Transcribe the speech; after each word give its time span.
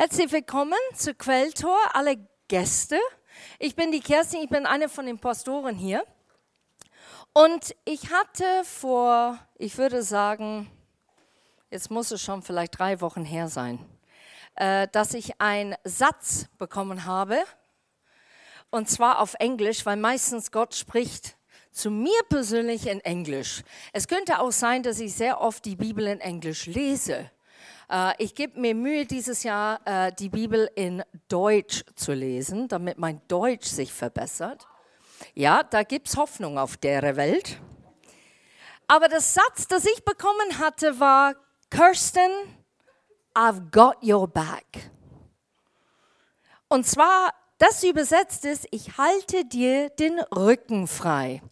Herzlich 0.00 0.30
willkommen 0.30 0.78
zu 0.94 1.12
Quelltor, 1.12 1.76
alle 1.92 2.18
Gäste. 2.46 3.00
Ich 3.58 3.74
bin 3.74 3.90
die 3.90 3.98
Kerstin, 3.98 4.42
ich 4.44 4.48
bin 4.48 4.64
eine 4.64 4.88
von 4.88 5.06
den 5.06 5.18
Pastoren 5.18 5.74
hier. 5.74 6.04
Und 7.32 7.74
ich 7.84 8.12
hatte 8.12 8.44
vor, 8.62 9.40
ich 9.56 9.76
würde 9.76 10.04
sagen, 10.04 10.70
jetzt 11.72 11.90
muss 11.90 12.12
es 12.12 12.22
schon 12.22 12.42
vielleicht 12.42 12.78
drei 12.78 13.00
Wochen 13.00 13.24
her 13.24 13.48
sein, 13.48 13.84
äh, 14.54 14.86
dass 14.92 15.14
ich 15.14 15.40
einen 15.40 15.74
Satz 15.82 16.46
bekommen 16.58 17.04
habe. 17.04 17.42
Und 18.70 18.88
zwar 18.88 19.18
auf 19.18 19.34
Englisch, 19.40 19.84
weil 19.84 19.96
meistens 19.96 20.52
Gott 20.52 20.76
spricht 20.76 21.36
zu 21.72 21.90
mir 21.90 22.22
persönlich 22.28 22.86
in 22.86 23.00
Englisch. 23.00 23.64
Es 23.92 24.06
könnte 24.06 24.38
auch 24.38 24.52
sein, 24.52 24.84
dass 24.84 25.00
ich 25.00 25.12
sehr 25.12 25.40
oft 25.40 25.64
die 25.64 25.74
Bibel 25.74 26.06
in 26.06 26.20
Englisch 26.20 26.66
lese. 26.66 27.32
Äh, 27.90 28.12
ich 28.18 28.34
gebe 28.34 28.60
mir 28.60 28.74
Mühe, 28.74 29.06
dieses 29.06 29.42
Jahr 29.42 29.80
äh, 29.84 30.12
die 30.12 30.28
Bibel 30.28 30.70
in 30.74 31.02
Deutsch 31.28 31.84
zu 31.94 32.12
lesen, 32.12 32.68
damit 32.68 32.98
mein 32.98 33.20
Deutsch 33.28 33.66
sich 33.66 33.92
verbessert. 33.92 34.66
Ja, 35.34 35.62
da 35.62 35.82
gibt 35.82 36.08
es 36.08 36.16
Hoffnung 36.16 36.58
auf 36.58 36.76
der 36.76 37.16
Welt. 37.16 37.58
Aber 38.86 39.08
der 39.08 39.20
Satz, 39.20 39.66
das 39.68 39.84
ich 39.84 40.04
bekommen 40.04 40.58
hatte, 40.58 40.98
war, 41.00 41.34
Kirsten, 41.70 42.30
I've 43.34 43.70
got 43.70 44.02
your 44.02 44.26
back. 44.26 44.90
Und 46.68 46.86
zwar, 46.86 47.32
das 47.58 47.82
übersetzt 47.82 48.44
ist, 48.44 48.66
ich 48.70 48.96
halte 48.96 49.44
dir 49.44 49.90
den 49.90 50.20
Rücken 50.20 50.86
frei. 50.86 51.42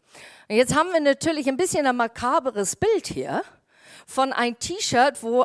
Und 0.48 0.56
jetzt 0.56 0.74
haben 0.74 0.92
wir 0.92 1.00
natürlich 1.00 1.48
ein 1.48 1.56
bisschen 1.56 1.86
ein 1.86 1.96
makaberes 1.96 2.76
Bild 2.76 3.06
hier 3.06 3.42
von 4.06 4.32
einem 4.32 4.58
T-Shirt, 4.58 5.22
wo 5.22 5.44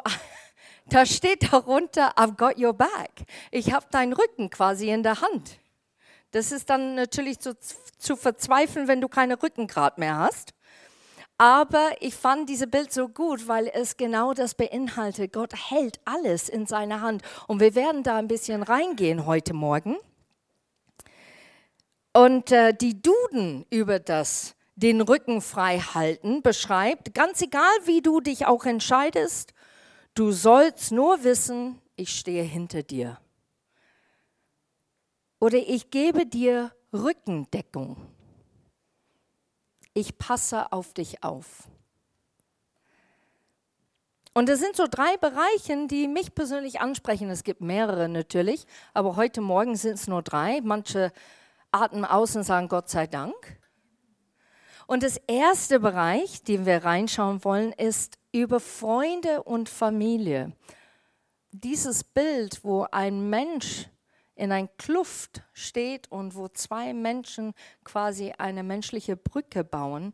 da 0.87 1.05
steht 1.05 1.51
darunter, 1.51 2.17
I've 2.17 2.35
got 2.35 2.57
your 2.57 2.73
back. 2.73 3.25
Ich 3.51 3.73
habe 3.73 3.85
deinen 3.91 4.13
Rücken 4.13 4.49
quasi 4.49 4.89
in 4.89 5.03
der 5.03 5.21
Hand. 5.21 5.57
Das 6.31 6.51
ist 6.51 6.69
dann 6.69 6.95
natürlich 6.95 7.39
zu, 7.39 7.55
zu 7.97 8.15
verzweifeln, 8.15 8.87
wenn 8.87 9.01
du 9.01 9.07
keine 9.07 9.41
Rückengrad 9.41 9.97
mehr 9.97 10.17
hast. 10.17 10.53
Aber 11.37 11.89
ich 11.99 12.13
fand 12.13 12.47
dieses 12.49 12.69
Bild 12.69 12.93
so 12.93 13.09
gut, 13.09 13.47
weil 13.47 13.67
es 13.73 13.97
genau 13.97 14.33
das 14.33 14.53
beinhaltet. 14.53 15.33
Gott 15.33 15.53
hält 15.71 15.99
alles 16.05 16.49
in 16.49 16.67
seiner 16.67 17.01
Hand. 17.01 17.23
Und 17.47 17.59
wir 17.59 17.73
werden 17.73 18.03
da 18.03 18.17
ein 18.17 18.27
bisschen 18.27 18.61
reingehen 18.61 19.25
heute 19.25 19.53
Morgen. 19.53 19.97
Und 22.13 22.51
äh, 22.51 22.73
die 22.73 23.01
Duden 23.01 23.65
über 23.69 23.99
das 23.99 24.55
den 24.75 25.01
Rücken 25.01 25.41
frei 25.41 25.79
halten 25.79 26.41
beschreibt, 26.41 27.13
ganz 27.13 27.41
egal 27.41 27.71
wie 27.85 28.01
du 28.01 28.19
dich 28.19 28.45
auch 28.45 28.65
entscheidest, 28.65 29.53
du 30.13 30.31
sollst 30.31 30.91
nur 30.91 31.23
wissen, 31.23 31.81
ich 31.95 32.17
stehe 32.17 32.43
hinter 32.43 32.83
dir. 32.83 33.19
Oder 35.39 35.57
ich 35.57 35.89
gebe 35.89 36.25
dir 36.25 36.71
Rückendeckung. 36.93 37.97
Ich 39.93 40.17
passe 40.17 40.71
auf 40.71 40.93
dich 40.93 41.23
auf. 41.23 41.67
Und 44.33 44.47
es 44.47 44.59
sind 44.59 44.77
so 44.77 44.87
drei 44.89 45.17
Bereiche, 45.17 45.87
die 45.87 46.07
mich 46.07 46.33
persönlich 46.33 46.79
ansprechen. 46.79 47.29
Es 47.29 47.43
gibt 47.43 47.59
mehrere 47.59 48.07
natürlich, 48.07 48.65
aber 48.93 49.17
heute 49.17 49.41
Morgen 49.41 49.75
sind 49.75 49.95
es 49.95 50.07
nur 50.07 50.21
drei. 50.21 50.61
Manche 50.61 51.11
atmen 51.71 52.05
aus 52.05 52.35
und 52.35 52.43
sagen 52.43 52.69
Gott 52.69 52.89
sei 52.89 53.07
Dank. 53.07 53.35
Und 54.87 55.03
das 55.03 55.17
erste 55.27 55.79
Bereich, 55.79 56.43
den 56.43 56.65
wir 56.65 56.85
reinschauen 56.85 57.43
wollen, 57.43 57.73
ist 57.73 58.17
über 58.31 58.59
Freunde 58.59 59.43
und 59.43 59.69
Familie. 59.69 60.53
Dieses 61.51 62.03
Bild, 62.03 62.63
wo 62.63 62.87
ein 62.91 63.29
Mensch 63.29 63.87
in 64.35 64.51
ein 64.51 64.69
Kluft 64.77 65.43
steht 65.53 66.11
und 66.11 66.35
wo 66.35 66.47
zwei 66.47 66.93
Menschen 66.93 67.53
quasi 67.83 68.33
eine 68.37 68.63
menschliche 68.63 69.17
Brücke 69.17 69.63
bauen, 69.63 70.13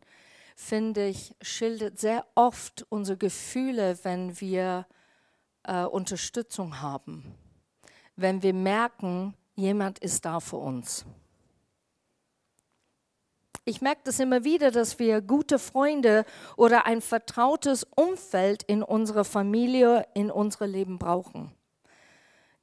finde 0.56 1.06
ich, 1.06 1.34
schildert 1.40 1.98
sehr 1.98 2.26
oft 2.34 2.84
unsere 2.88 3.16
Gefühle, 3.16 3.98
wenn 4.02 4.40
wir 4.40 4.86
äh, 5.62 5.84
Unterstützung 5.84 6.80
haben, 6.80 7.34
wenn 8.16 8.42
wir 8.42 8.52
merken, 8.52 9.34
jemand 9.54 10.00
ist 10.00 10.24
da 10.24 10.40
für 10.40 10.56
uns. 10.56 11.06
Ich 13.68 13.82
merke 13.82 14.00
das 14.04 14.18
immer 14.18 14.44
wieder, 14.44 14.70
dass 14.70 14.98
wir 14.98 15.20
gute 15.20 15.58
Freunde 15.58 16.24
oder 16.56 16.86
ein 16.86 17.02
vertrautes 17.02 17.86
Umfeld 17.94 18.62
in 18.62 18.82
unserer 18.82 19.24
Familie, 19.24 20.06
in 20.14 20.30
unserem 20.30 20.72
Leben 20.72 20.98
brauchen. 20.98 21.52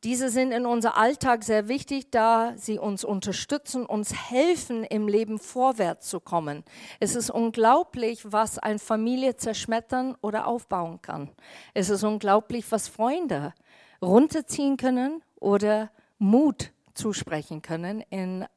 Diese 0.04 0.30
sind 0.30 0.52
in 0.52 0.66
unser 0.66 0.98
Alltag 0.98 1.44
sehr 1.44 1.68
wichtig, 1.68 2.10
da 2.10 2.54
sie 2.58 2.80
uns 2.80 3.04
unterstützen, 3.04 3.86
uns 3.86 4.32
helfen, 4.32 4.84
im 4.84 5.08
Leben 5.08 5.38
vorwärts 5.38 6.10
zu 6.10 6.20
kommen. 6.20 6.64
Es 7.00 7.14
ist 7.14 7.30
unglaublich, 7.30 8.24
was 8.32 8.58
eine 8.58 8.80
Familie 8.80 9.36
zerschmettern 9.36 10.18
oder 10.22 10.48
aufbauen 10.48 11.04
kann. 11.04 11.30
Es 11.76 11.92
ist 11.92 12.04
unglaublich, 12.04 12.66
was 12.72 12.88
Freunde 12.88 13.54
runterziehen 14.02 14.76
können 14.78 15.22
oder 15.40 15.92
Mut 16.18 16.72
zusprechen 16.96 17.62
können 17.62 18.02
in 18.10 18.48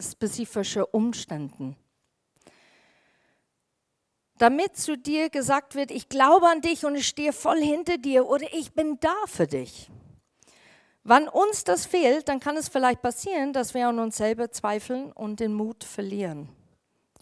spezifische 0.00 0.86
Umständen. 0.86 1.76
Damit 4.38 4.76
zu 4.76 4.98
dir 4.98 5.30
gesagt 5.30 5.74
wird, 5.74 5.90
ich 5.90 6.08
glaube 6.08 6.48
an 6.48 6.60
dich 6.60 6.84
und 6.84 6.96
ich 6.96 7.06
stehe 7.06 7.32
voll 7.32 7.60
hinter 7.60 7.98
dir 7.98 8.26
oder 8.26 8.46
ich 8.52 8.72
bin 8.72 8.98
da 9.00 9.14
für 9.26 9.46
dich. 9.46 9.90
Wann 11.04 11.28
uns 11.28 11.64
das 11.64 11.86
fehlt, 11.86 12.28
dann 12.28 12.40
kann 12.40 12.56
es 12.56 12.68
vielleicht 12.68 13.02
passieren, 13.02 13.52
dass 13.52 13.74
wir 13.74 13.88
an 13.88 13.98
uns 13.98 14.16
selber 14.16 14.50
zweifeln 14.50 15.12
und 15.12 15.38
den 15.38 15.52
Mut 15.52 15.84
verlieren. 15.84 16.48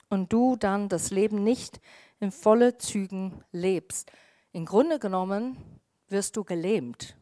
Und 0.09 0.33
du 0.33 0.57
dann 0.57 0.89
das 0.89 1.11
Leben 1.11 1.43
nicht 1.43 1.81
in 2.21 2.31
volle 2.31 2.79
Zügen 2.79 3.43
lebst. 3.51 4.11
Im 4.53 4.65
Grunde 4.65 4.99
genommen 4.99 5.57
wirst 6.09 6.37
du 6.37 6.45
gelähmt. 6.45 7.17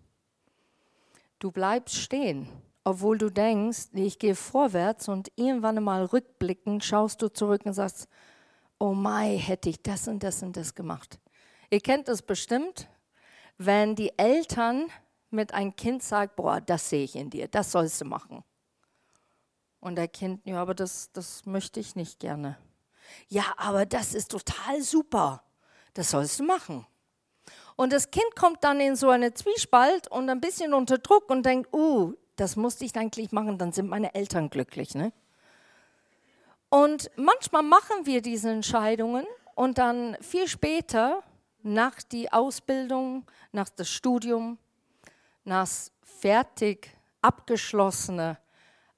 Du 1.38 1.50
bleibst 1.50 1.96
stehen, 1.96 2.48
obwohl 2.84 3.16
du 3.16 3.30
denkst, 3.30 3.88
ich 3.94 4.18
gehe 4.18 4.34
vorwärts 4.34 5.08
und 5.08 5.32
irgendwann 5.36 5.78
einmal 5.78 6.04
rückblickend 6.04 6.84
schaust 6.84 7.22
du 7.22 7.32
zurück 7.32 7.62
und 7.64 7.72
sagst, 7.72 8.08
oh 8.80 8.94
mai, 8.94 9.36
hätte 9.38 9.68
ich 9.68 9.80
das 9.80 10.08
und 10.08 10.22
das 10.22 10.42
und 10.42 10.56
das 10.56 10.74
gemacht. 10.74 11.20
Ihr 11.70 11.80
kennt 11.80 12.08
das 12.08 12.22
bestimmt, 12.22 12.88
wenn 13.58 13.94
die 13.94 14.18
Eltern 14.18 14.88
mit 15.30 15.54
einem 15.54 15.76
Kind 15.76 16.02
sagt, 16.02 16.34
boah, 16.34 16.60
das 16.60 16.88
sehe 16.88 17.04
ich 17.04 17.14
in 17.14 17.30
dir, 17.30 17.46
das 17.46 17.70
sollst 17.70 18.00
du 18.00 18.06
machen. 18.06 18.42
Und 19.78 19.96
der 19.96 20.08
Kind, 20.08 20.44
ja, 20.44 20.60
aber 20.60 20.74
das, 20.74 21.12
das 21.12 21.46
möchte 21.46 21.78
ich 21.78 21.94
nicht 21.94 22.18
gerne. 22.18 22.58
Ja, 23.28 23.44
aber 23.56 23.86
das 23.86 24.14
ist 24.14 24.30
total 24.30 24.82
super, 24.82 25.44
das 25.94 26.10
sollst 26.10 26.40
du 26.40 26.44
machen. 26.44 26.86
Und 27.76 27.92
das 27.92 28.10
Kind 28.10 28.34
kommt 28.34 28.64
dann 28.64 28.80
in 28.80 28.96
so 28.96 29.10
eine 29.10 29.32
Zwiespalt 29.32 30.08
und 30.08 30.28
ein 30.28 30.40
bisschen 30.40 30.74
unter 30.74 30.98
Druck 30.98 31.30
und 31.30 31.44
denkt, 31.44 31.72
uh, 31.72 32.14
das 32.36 32.56
musste 32.56 32.84
ich 32.84 32.96
eigentlich 32.96 33.32
machen, 33.32 33.58
dann 33.58 33.72
sind 33.72 33.88
meine 33.88 34.14
Eltern 34.14 34.50
glücklich. 34.50 34.94
Ne? 34.94 35.12
Und 36.70 37.10
manchmal 37.16 37.62
machen 37.62 38.06
wir 38.06 38.22
diese 38.22 38.50
Entscheidungen 38.50 39.26
und 39.54 39.78
dann 39.78 40.16
viel 40.20 40.48
später, 40.48 41.22
nach 41.62 42.02
der 42.02 42.32
Ausbildung, 42.32 43.26
nach 43.52 43.68
dem 43.68 43.84
Studium, 43.84 44.56
nach 45.44 45.68
fertig 46.02 46.96
abgeschlossene 47.20 48.38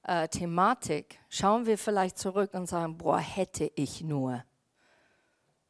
äh, 0.03 0.27
Thematik, 0.27 1.19
schauen 1.29 1.65
wir 1.65 1.77
vielleicht 1.77 2.17
zurück 2.17 2.53
und 2.53 2.67
sagen, 2.67 2.97
boah, 2.97 3.19
hätte 3.19 3.71
ich 3.75 4.01
nur. 4.01 4.43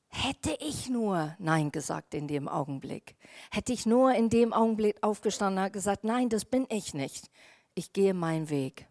Hätte 0.10 0.56
ich 0.60 0.90
nur 0.90 1.36
Nein 1.40 1.72
gesagt 1.72 2.14
in 2.14 2.28
dem 2.28 2.48
Augenblick. 2.48 3.16
Hätte 3.50 3.74
ich 3.74 3.88
nur 3.88 4.14
in 4.14 4.30
dem 4.30 4.54
Augenblick 4.54 5.02
aufgestanden 5.02 5.64
und 5.64 5.74
gesagt, 5.74 6.04
nein, 6.04 6.30
das 6.30 6.46
bin 6.46 6.68
ich 6.70 6.94
nicht. 6.94 7.32
Ich 7.74 7.94
gehe 7.94 8.14
meinen 8.14 8.50
Weg. 8.52 8.88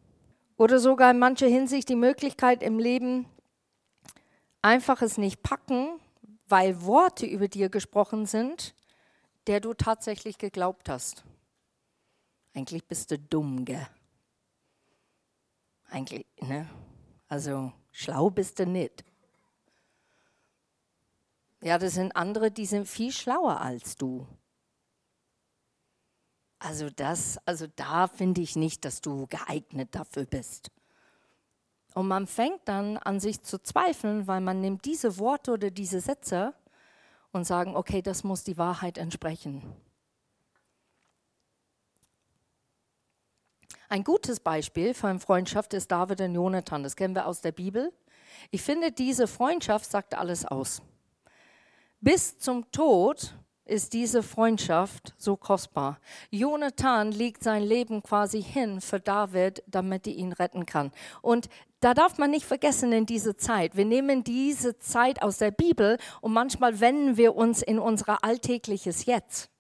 Oder 0.63 0.79
sogar 0.79 1.11
in 1.11 1.19
mancher 1.19 1.49
Hinsicht 1.49 1.89
die 1.89 1.97
Möglichkeit 1.97 2.63
im 2.63 2.79
Leben, 2.79 3.27
einfach 4.61 5.03
es 5.03 5.19
nicht 5.19 5.43
packen, 5.43 5.99
weil 6.47 6.83
Worte 6.83 7.27
über 7.27 7.49
dir 7.49 7.69
gesprochen 7.69 8.27
sind, 8.27 8.73
der 9.49 9.59
du 9.59 9.75
tatsächlich 9.75 10.39
geglaubt 10.39 10.89
hast. 10.89 11.25
Eigentlich 12.55 12.87
bist 12.87 13.11
du 13.11 13.19
dumm, 13.19 13.65
gell? 13.65 13.89
Eigentlich, 15.91 16.27
ne? 16.41 16.71
Also 17.27 17.73
schlau 17.91 18.31
bist 18.31 18.61
du 18.61 18.65
nicht. 18.65 19.05
Ja, 21.61 21.77
das 21.77 21.95
sind 21.95 22.15
andere, 22.15 22.53
die 22.53 22.67
sind 22.67 22.87
viel 22.87 23.11
schlauer 23.11 23.61
als 23.61 23.97
du. 23.97 24.29
Also 26.65 26.91
das, 26.91 27.41
also 27.45 27.67
da 27.75 28.07
finde 28.07 28.41
ich 28.41 28.55
nicht, 28.55 28.85
dass 28.85 29.01
du 29.01 29.27
geeignet 29.27 29.97
dafür 29.97 30.27
bist. 30.27 30.71
Und 31.95 32.07
man 32.07 32.29
fängt 32.29 32.61
dann 32.67 32.99
an 32.99 33.19
sich 33.19 33.43
zu 33.43 33.61
zweifeln, 33.61 34.29
weil 34.29 34.41
man 34.41 34.61
nimmt 34.61 34.85
diese 34.85 35.19
Worte 35.19 35.53
oder 35.53 35.73
diese 35.73 36.01
Sätze 36.01 36.55
und 37.33 37.45
sagen, 37.45 37.75
okay, 37.75 38.01
das 38.01 38.23
muss 38.23 38.45
die 38.45 38.59
Wahrheit 38.59 38.97
entsprechen. 38.97 39.75
Ein 43.89 44.05
gutes 44.05 44.39
Beispiel 44.39 44.95
von 44.95 45.19
Freundschaft 45.19 45.75
ist 45.75 45.91
David 45.91 46.21
und 46.21 46.35
Jonathan. 46.35 46.85
Das 46.85 46.95
kennen 46.95 47.17
wir 47.17 47.27
aus 47.27 47.41
der 47.41 47.53
Bibel. 47.53 47.93
Ich 48.53 48.63
finde, 48.63 48.93
diese 48.93 49.27
Freundschaft 49.27 49.91
sagt 49.91 50.15
alles 50.15 50.47
aus. 50.47 50.81
Bis 52.01 52.39
zum 52.39 52.71
Tod 52.71 53.35
ist 53.73 53.95
diese 53.95 54.23
Freundschaft 54.23 55.15
so 55.17 55.37
kostbar. 55.37 55.99
Jonathan 56.31 57.11
legt 57.11 57.43
sein 57.43 57.63
Leben 57.63 58.03
quasi 58.03 58.43
hin 58.43 58.81
für 58.81 59.01
David, 59.01 59.63
damit 59.67 60.07
er 60.07 60.13
ihn 60.13 60.33
retten 60.33 60.67
kann. 60.67 60.93
Und 61.23 61.49
da 61.81 61.95
darf 61.95 62.19
man 62.19 62.31
nicht 62.31 62.45
vergessen 62.45 62.93
in 62.93 63.07
diese 63.07 63.35
Zeit. 63.35 63.77
Wir 63.77 63.87
nehmen 63.87 64.23
diese 64.23 64.79
Zeit 64.79 65.23
aus 65.23 65.39
der 65.39 65.51
Bibel 65.51 65.99
und 66.21 66.33
manchmal 66.33 66.81
wenden 66.81 67.17
wir 67.17 67.35
uns 67.35 67.63
in 67.63 67.79
unser 67.79 68.23
alltägliches 68.23 69.07
Jetzt. 69.07 69.51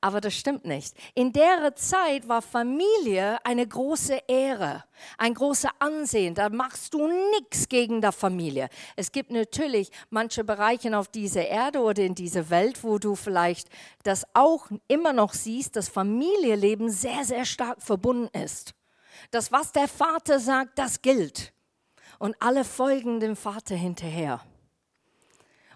Aber 0.00 0.20
das 0.20 0.34
stimmt 0.34 0.64
nicht. 0.64 0.94
In 1.14 1.32
der 1.32 1.74
Zeit 1.76 2.28
war 2.28 2.42
Familie 2.42 3.38
eine 3.44 3.66
große 3.66 4.22
Ehre, 4.28 4.84
ein 5.18 5.34
großes 5.34 5.70
Ansehen. 5.78 6.34
Da 6.34 6.48
machst 6.48 6.94
du 6.94 7.08
nichts 7.32 7.68
gegen 7.68 8.00
die 8.00 8.12
Familie. 8.12 8.68
Es 8.96 9.12
gibt 9.12 9.30
natürlich 9.30 9.90
manche 10.10 10.44
Bereiche 10.44 10.96
auf 10.96 11.08
dieser 11.08 11.46
Erde 11.46 11.80
oder 11.80 12.02
in 12.02 12.14
dieser 12.14 12.50
Welt, 12.50 12.82
wo 12.84 12.98
du 12.98 13.14
vielleicht 13.14 13.68
das 14.02 14.24
auch 14.34 14.68
immer 14.88 15.12
noch 15.12 15.32
siehst, 15.34 15.76
dass 15.76 15.88
Familienleben 15.88 16.90
sehr, 16.90 17.24
sehr 17.24 17.44
stark 17.44 17.82
verbunden 17.82 18.28
ist. 18.38 18.74
Das, 19.30 19.52
was 19.52 19.72
der 19.72 19.88
Vater 19.88 20.38
sagt, 20.38 20.78
das 20.78 21.02
gilt. 21.02 21.52
Und 22.18 22.36
alle 22.40 22.64
folgen 22.64 23.20
dem 23.20 23.36
Vater 23.36 23.74
hinterher. 23.74 24.40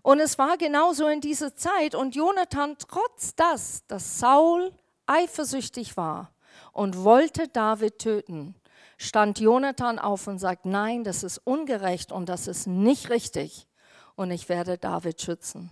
Und 0.09 0.21
es 0.21 0.39
war 0.39 0.57
genauso 0.57 1.07
in 1.07 1.21
dieser 1.21 1.55
Zeit. 1.55 1.95
Und 1.95 2.15
Jonathan, 2.15 2.79
trotz 2.79 3.35
das, 3.35 3.87
dass 3.89 4.19
Saul 4.19 4.73
eifersüchtig 5.05 5.99
war 5.99 6.33
und 6.73 7.05
wollte 7.05 7.47
David 7.49 7.99
töten, 7.99 8.55
stand 8.97 9.39
Jonathan 9.39 9.99
auf 9.99 10.27
und 10.27 10.39
sagt, 10.39 10.65
nein, 10.65 11.05
das 11.05 11.25
ist 11.25 11.37
ungerecht 11.45 12.11
und 12.11 12.31
das 12.31 12.47
ist 12.47 12.67
nicht 12.67 13.11
richtig. 13.11 13.69
Und 14.17 14.31
ich 14.31 14.49
werde 14.49 14.79
David 14.79 15.21
schützen. 15.21 15.71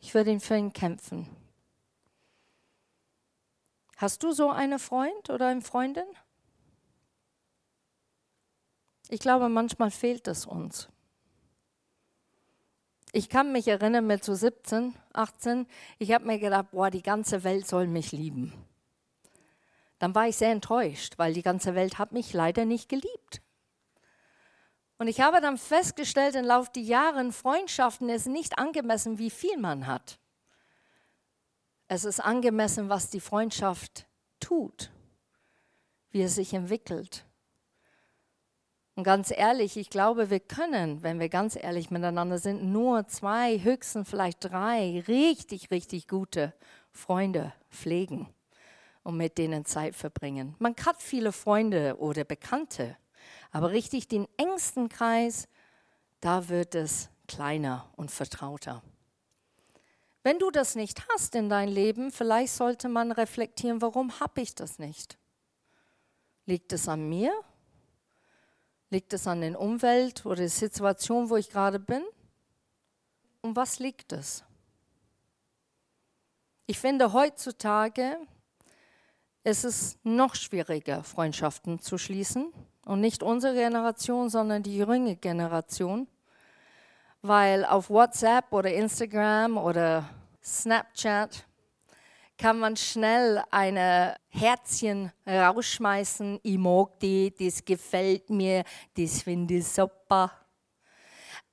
Ich 0.00 0.12
werde 0.12 0.32
ihn 0.32 0.40
für 0.40 0.56
ihn 0.56 0.72
kämpfen. 0.72 1.28
Hast 3.96 4.24
du 4.24 4.32
so 4.32 4.50
einen 4.50 4.80
Freund 4.80 5.30
oder 5.30 5.46
eine 5.46 5.62
Freundin? 5.62 6.08
Ich 9.08 9.20
glaube, 9.20 9.48
manchmal 9.48 9.92
fehlt 9.92 10.26
es 10.26 10.46
uns. 10.46 10.88
Ich 13.14 13.28
kann 13.28 13.52
mich 13.52 13.68
erinnern 13.68 14.06
mit 14.06 14.24
so 14.24 14.34
17, 14.34 14.94
18, 15.12 15.66
ich 15.98 16.12
habe 16.12 16.24
mir 16.24 16.38
gedacht, 16.38 16.70
boah, 16.70 16.90
die 16.90 17.02
ganze 17.02 17.44
Welt 17.44 17.66
soll 17.66 17.86
mich 17.86 18.10
lieben. 18.10 18.54
Dann 19.98 20.14
war 20.14 20.26
ich 20.26 20.36
sehr 20.36 20.50
enttäuscht, 20.50 21.18
weil 21.18 21.34
die 21.34 21.42
ganze 21.42 21.74
Welt 21.74 21.98
hat 21.98 22.12
mich 22.12 22.32
leider 22.32 22.64
nicht 22.64 22.88
geliebt. 22.88 23.42
Und 24.96 25.08
ich 25.08 25.20
habe 25.20 25.42
dann 25.42 25.58
festgestellt, 25.58 26.36
im 26.36 26.46
Laufe 26.46 26.70
der 26.74 26.84
Jahre, 26.84 27.30
Freundschaften 27.32 28.08
ist 28.08 28.26
nicht 28.26 28.58
angemessen, 28.58 29.18
wie 29.18 29.30
viel 29.30 29.58
man 29.58 29.86
hat. 29.86 30.18
Es 31.88 32.04
ist 32.04 32.20
angemessen, 32.20 32.88
was 32.88 33.10
die 33.10 33.20
Freundschaft 33.20 34.06
tut, 34.40 34.90
wie 36.10 36.22
es 36.22 36.36
sich 36.36 36.54
entwickelt. 36.54 37.26
Und 38.94 39.04
ganz 39.04 39.30
ehrlich, 39.30 39.78
ich 39.78 39.88
glaube, 39.88 40.28
wir 40.28 40.40
können, 40.40 41.02
wenn 41.02 41.18
wir 41.18 41.30
ganz 41.30 41.56
ehrlich 41.56 41.90
miteinander 41.90 42.38
sind, 42.38 42.62
nur 42.64 43.08
zwei, 43.08 43.58
höchstens 43.58 44.08
vielleicht 44.08 44.44
drei 44.44 45.02
richtig, 45.08 45.70
richtig 45.70 46.08
gute 46.08 46.52
Freunde 46.90 47.54
pflegen 47.70 48.28
und 49.02 49.16
mit 49.16 49.38
denen 49.38 49.64
Zeit 49.64 49.94
verbringen. 49.94 50.54
Man 50.58 50.74
hat 50.84 51.00
viele 51.00 51.32
Freunde 51.32 51.96
oder 51.98 52.24
Bekannte, 52.24 52.96
aber 53.50 53.70
richtig 53.70 54.08
den 54.08 54.28
engsten 54.36 54.90
Kreis, 54.90 55.48
da 56.20 56.50
wird 56.50 56.74
es 56.74 57.08
kleiner 57.26 57.88
und 57.96 58.10
vertrauter. 58.10 58.82
Wenn 60.22 60.38
du 60.38 60.50
das 60.50 60.74
nicht 60.74 61.02
hast 61.08 61.34
in 61.34 61.48
dein 61.48 61.68
Leben, 61.68 62.12
vielleicht 62.12 62.52
sollte 62.52 62.90
man 62.90 63.10
reflektieren, 63.10 63.80
warum 63.80 64.20
habe 64.20 64.42
ich 64.42 64.54
das 64.54 64.78
nicht? 64.78 65.18
Liegt 66.44 66.72
es 66.74 66.88
an 66.88 67.08
mir 67.08 67.32
Liegt 68.92 69.14
es 69.14 69.26
an 69.26 69.40
der 69.40 69.58
Umwelt 69.58 70.26
oder 70.26 70.36
der 70.36 70.50
Situation, 70.50 71.30
wo 71.30 71.36
ich 71.36 71.48
gerade 71.48 71.78
bin? 71.78 72.02
Um 73.40 73.56
was 73.56 73.78
liegt 73.78 74.12
es? 74.12 74.44
Ich 76.66 76.78
finde 76.78 77.14
heutzutage 77.14 78.18
es 79.44 79.64
ist 79.64 80.04
noch 80.04 80.34
schwieriger, 80.34 81.02
Freundschaften 81.02 81.78
zu 81.78 81.96
schließen. 81.96 82.52
Und 82.84 83.00
nicht 83.00 83.22
unsere 83.22 83.54
Generation, 83.54 84.28
sondern 84.28 84.62
die 84.62 84.76
jüngere 84.76 85.14
Generation. 85.14 86.06
Weil 87.22 87.64
auf 87.64 87.88
WhatsApp 87.88 88.52
oder 88.52 88.74
Instagram 88.74 89.56
oder 89.56 90.06
Snapchat 90.44 91.46
kann 92.42 92.58
man 92.58 92.76
schnell 92.76 93.40
eine 93.52 94.16
Herzchen 94.28 95.12
rausschmeißen. 95.24 96.40
Ich 96.42 96.58
mag 96.58 96.98
die, 96.98 97.32
das 97.38 97.64
gefällt 97.64 98.30
mir, 98.30 98.64
das 98.96 99.22
finde 99.22 99.58
ich 99.58 99.68
super. 99.68 100.32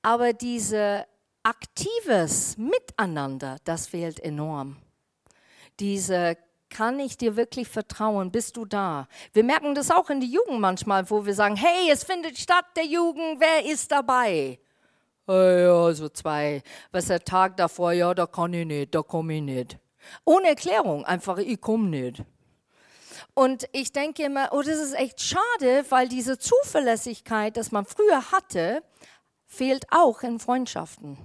Aber 0.02 0.32
dieses 0.32 1.04
aktives 1.44 2.56
Miteinander, 2.58 3.58
das 3.62 3.86
fehlt 3.86 4.18
enorm. 4.18 4.78
Diese 5.78 6.36
kann 6.68 6.98
ich 6.98 7.16
dir 7.16 7.36
wirklich 7.36 7.68
vertrauen? 7.68 8.32
Bist 8.32 8.56
du 8.56 8.64
da? 8.64 9.06
Wir 9.32 9.44
merken 9.44 9.76
das 9.76 9.92
auch 9.92 10.10
in 10.10 10.18
der 10.18 10.28
Jugend 10.28 10.58
manchmal, 10.58 11.08
wo 11.08 11.24
wir 11.24 11.34
sagen, 11.34 11.54
hey, 11.54 11.88
es 11.92 12.02
findet 12.02 12.36
statt 12.36 12.64
der 12.74 12.86
Jugend, 12.86 13.38
wer 13.38 13.64
ist 13.64 13.92
dabei? 13.92 14.58
Ja, 15.28 15.92
so 15.92 16.08
zwei. 16.08 16.64
Was 16.90 17.06
der 17.06 17.20
Tag 17.20 17.56
davor, 17.56 17.92
ja, 17.92 18.12
da 18.12 18.26
kann 18.26 18.52
ich 18.54 18.66
nicht, 18.66 18.92
da 18.92 19.02
komme 19.02 19.36
ich 19.36 19.42
nicht. 19.42 19.79
Ohne 20.24 20.48
Erklärung, 20.48 21.04
einfach, 21.04 21.38
ich 21.38 21.60
komme 21.60 21.88
nicht. 21.88 22.22
Und 23.34 23.68
ich 23.72 23.92
denke 23.92 24.24
immer, 24.24 24.50
oh, 24.52 24.62
das 24.62 24.78
ist 24.78 24.94
echt 24.94 25.20
schade, 25.20 25.84
weil 25.88 26.08
diese 26.08 26.38
Zuverlässigkeit, 26.38 27.56
das 27.56 27.70
man 27.70 27.84
früher 27.84 28.32
hatte, 28.32 28.82
fehlt 29.46 29.86
auch 29.90 30.22
in 30.22 30.38
Freundschaften. 30.38 31.18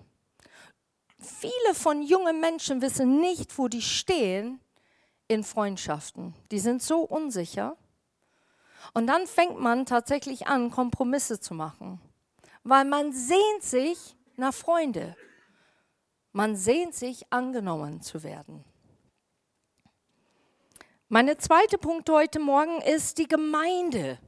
Viele 1.19 1.73
von 1.73 2.01
jungen 2.01 2.39
Menschen 2.39 2.81
wissen 2.81 3.19
nicht, 3.19 3.57
wo 3.57 3.67
die 3.67 3.81
stehen 3.81 4.59
in 5.27 5.43
Freundschaften. 5.43 6.35
Die 6.51 6.59
sind 6.59 6.83
so 6.83 7.01
unsicher. 7.01 7.77
Und 8.93 9.07
dann 9.07 9.25
fängt 9.25 9.59
man 9.59 9.85
tatsächlich 9.85 10.47
an, 10.47 10.69
Kompromisse 10.69 11.39
zu 11.39 11.53
machen, 11.53 11.99
weil 12.63 12.85
man 12.85 13.11
sehnt 13.11 13.63
sich 13.63 14.15
nach 14.35 14.53
Freunde. 14.53 15.15
Man 16.37 16.57
sehnt 16.57 16.93
sich, 16.93 17.31
angenommen 17.31 18.01
zu 18.01 18.21
werden. 18.21 18.65
Meine 21.07 21.37
zweite 21.37 21.77
Punkt 21.77 22.09
heute 22.09 22.41
Morgen 22.41 22.81
ist 22.81 23.19
die 23.19 23.27
Gemeinde. 23.29 24.19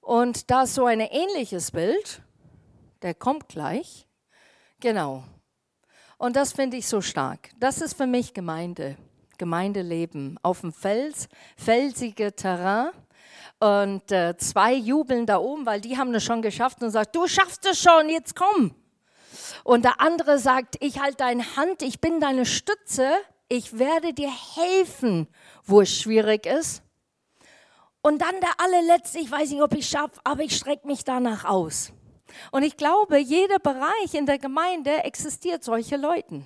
Und 0.00 0.50
da 0.50 0.64
ist 0.64 0.74
so 0.74 0.86
ein 0.86 0.98
ähnliches 0.98 1.70
Bild, 1.70 2.20
der 3.02 3.14
kommt 3.14 3.46
gleich. 3.46 4.08
Genau. 4.80 5.22
Und 6.16 6.34
das 6.34 6.52
finde 6.52 6.78
ich 6.78 6.88
so 6.88 7.00
stark. 7.00 7.50
Das 7.60 7.80
ist 7.80 7.94
für 7.94 8.08
mich 8.08 8.34
Gemeinde. 8.34 8.96
Gemeindeleben 9.38 10.36
auf 10.42 10.62
dem 10.62 10.72
Fels, 10.72 11.28
felsige 11.56 12.34
Terrain. 12.34 12.90
Und 13.60 14.10
äh, 14.10 14.36
zwei 14.36 14.74
jubeln 14.74 15.26
da 15.26 15.38
oben, 15.38 15.64
weil 15.64 15.80
die 15.80 15.96
haben 15.96 16.12
es 16.12 16.24
schon 16.24 16.42
geschafft 16.42 16.82
und 16.82 16.90
sagt, 16.90 17.14
du 17.14 17.28
schaffst 17.28 17.64
es 17.66 17.80
schon, 17.80 18.08
jetzt 18.08 18.34
komm. 18.34 18.74
Und 19.64 19.84
der 19.84 20.00
andere 20.00 20.38
sagt, 20.38 20.76
ich 20.80 21.00
halte 21.00 21.18
deine 21.18 21.56
Hand, 21.56 21.82
ich 21.82 22.00
bin 22.00 22.20
deine 22.20 22.46
Stütze, 22.46 23.10
ich 23.48 23.78
werde 23.78 24.12
dir 24.12 24.30
helfen, 24.30 25.28
wo 25.64 25.80
es 25.80 25.90
schwierig 25.90 26.46
ist. 26.46 26.82
Und 28.02 28.22
dann 28.22 28.40
der 28.40 28.60
allerletzte, 28.60 29.18
ich 29.18 29.30
weiß 29.30 29.50
nicht, 29.50 29.62
ob 29.62 29.74
ich 29.74 29.88
schaffe, 29.88 30.20
aber 30.24 30.42
ich 30.42 30.56
strecke 30.56 30.86
mich 30.86 31.04
danach 31.04 31.44
aus. 31.44 31.92
Und 32.52 32.62
ich 32.62 32.76
glaube, 32.76 33.18
jeder 33.18 33.58
Bereich 33.58 34.14
in 34.14 34.26
der 34.26 34.38
Gemeinde 34.38 35.04
existiert 35.04 35.64
solche 35.64 35.96
Leute. 35.96 36.42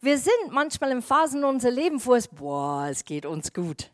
Wir 0.00 0.18
sind 0.18 0.50
manchmal 0.50 0.90
in 0.92 1.02
Phasen 1.02 1.44
unseres 1.44 1.74
Lebens, 1.74 2.06
wo 2.06 2.14
es, 2.14 2.28
boah, 2.28 2.88
es 2.90 3.04
geht 3.04 3.26
uns 3.26 3.52
gut. 3.52 3.90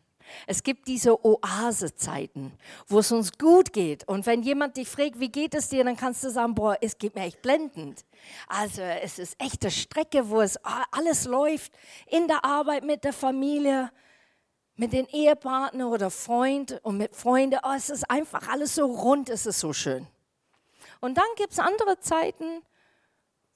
Es 0.47 0.63
gibt 0.63 0.87
diese 0.87 1.23
Oasezeiten, 1.23 2.51
wo 2.87 2.99
es 2.99 3.11
uns 3.11 3.37
gut 3.37 3.73
geht. 3.73 4.07
Und 4.07 4.25
wenn 4.25 4.43
jemand 4.43 4.77
dich 4.77 4.87
fragt, 4.87 5.19
wie 5.19 5.29
geht 5.29 5.53
es 5.53 5.69
dir, 5.69 5.83
dann 5.83 5.97
kannst 5.97 6.23
du 6.23 6.29
sagen, 6.29 6.55
boah, 6.55 6.77
es 6.81 6.97
geht 6.97 7.15
mir 7.15 7.23
echt 7.23 7.41
blendend. 7.41 8.05
Also 8.47 8.81
es 8.81 9.19
ist 9.19 9.35
echt 9.41 9.63
eine 9.63 9.71
Strecke, 9.71 10.29
wo 10.29 10.41
es 10.41 10.57
alles 10.91 11.25
läuft, 11.25 11.71
in 12.07 12.27
der 12.27 12.43
Arbeit, 12.43 12.83
mit 12.83 13.03
der 13.03 13.13
Familie, 13.13 13.91
mit 14.75 14.93
den 14.93 15.07
Ehepartnern 15.07 15.87
oder 15.87 16.09
Freund 16.09 16.79
und 16.83 16.97
mit 16.97 17.15
Freunden. 17.15 17.59
Oh, 17.63 17.73
es 17.75 17.89
ist 17.89 18.09
einfach 18.09 18.49
alles 18.49 18.75
so 18.75 18.85
rund, 18.85 19.29
es 19.29 19.45
ist 19.45 19.59
so 19.59 19.73
schön. 19.73 20.07
Und 21.01 21.17
dann 21.17 21.25
gibt 21.37 21.53
es 21.53 21.59
andere 21.59 21.99
Zeiten, 21.99 22.61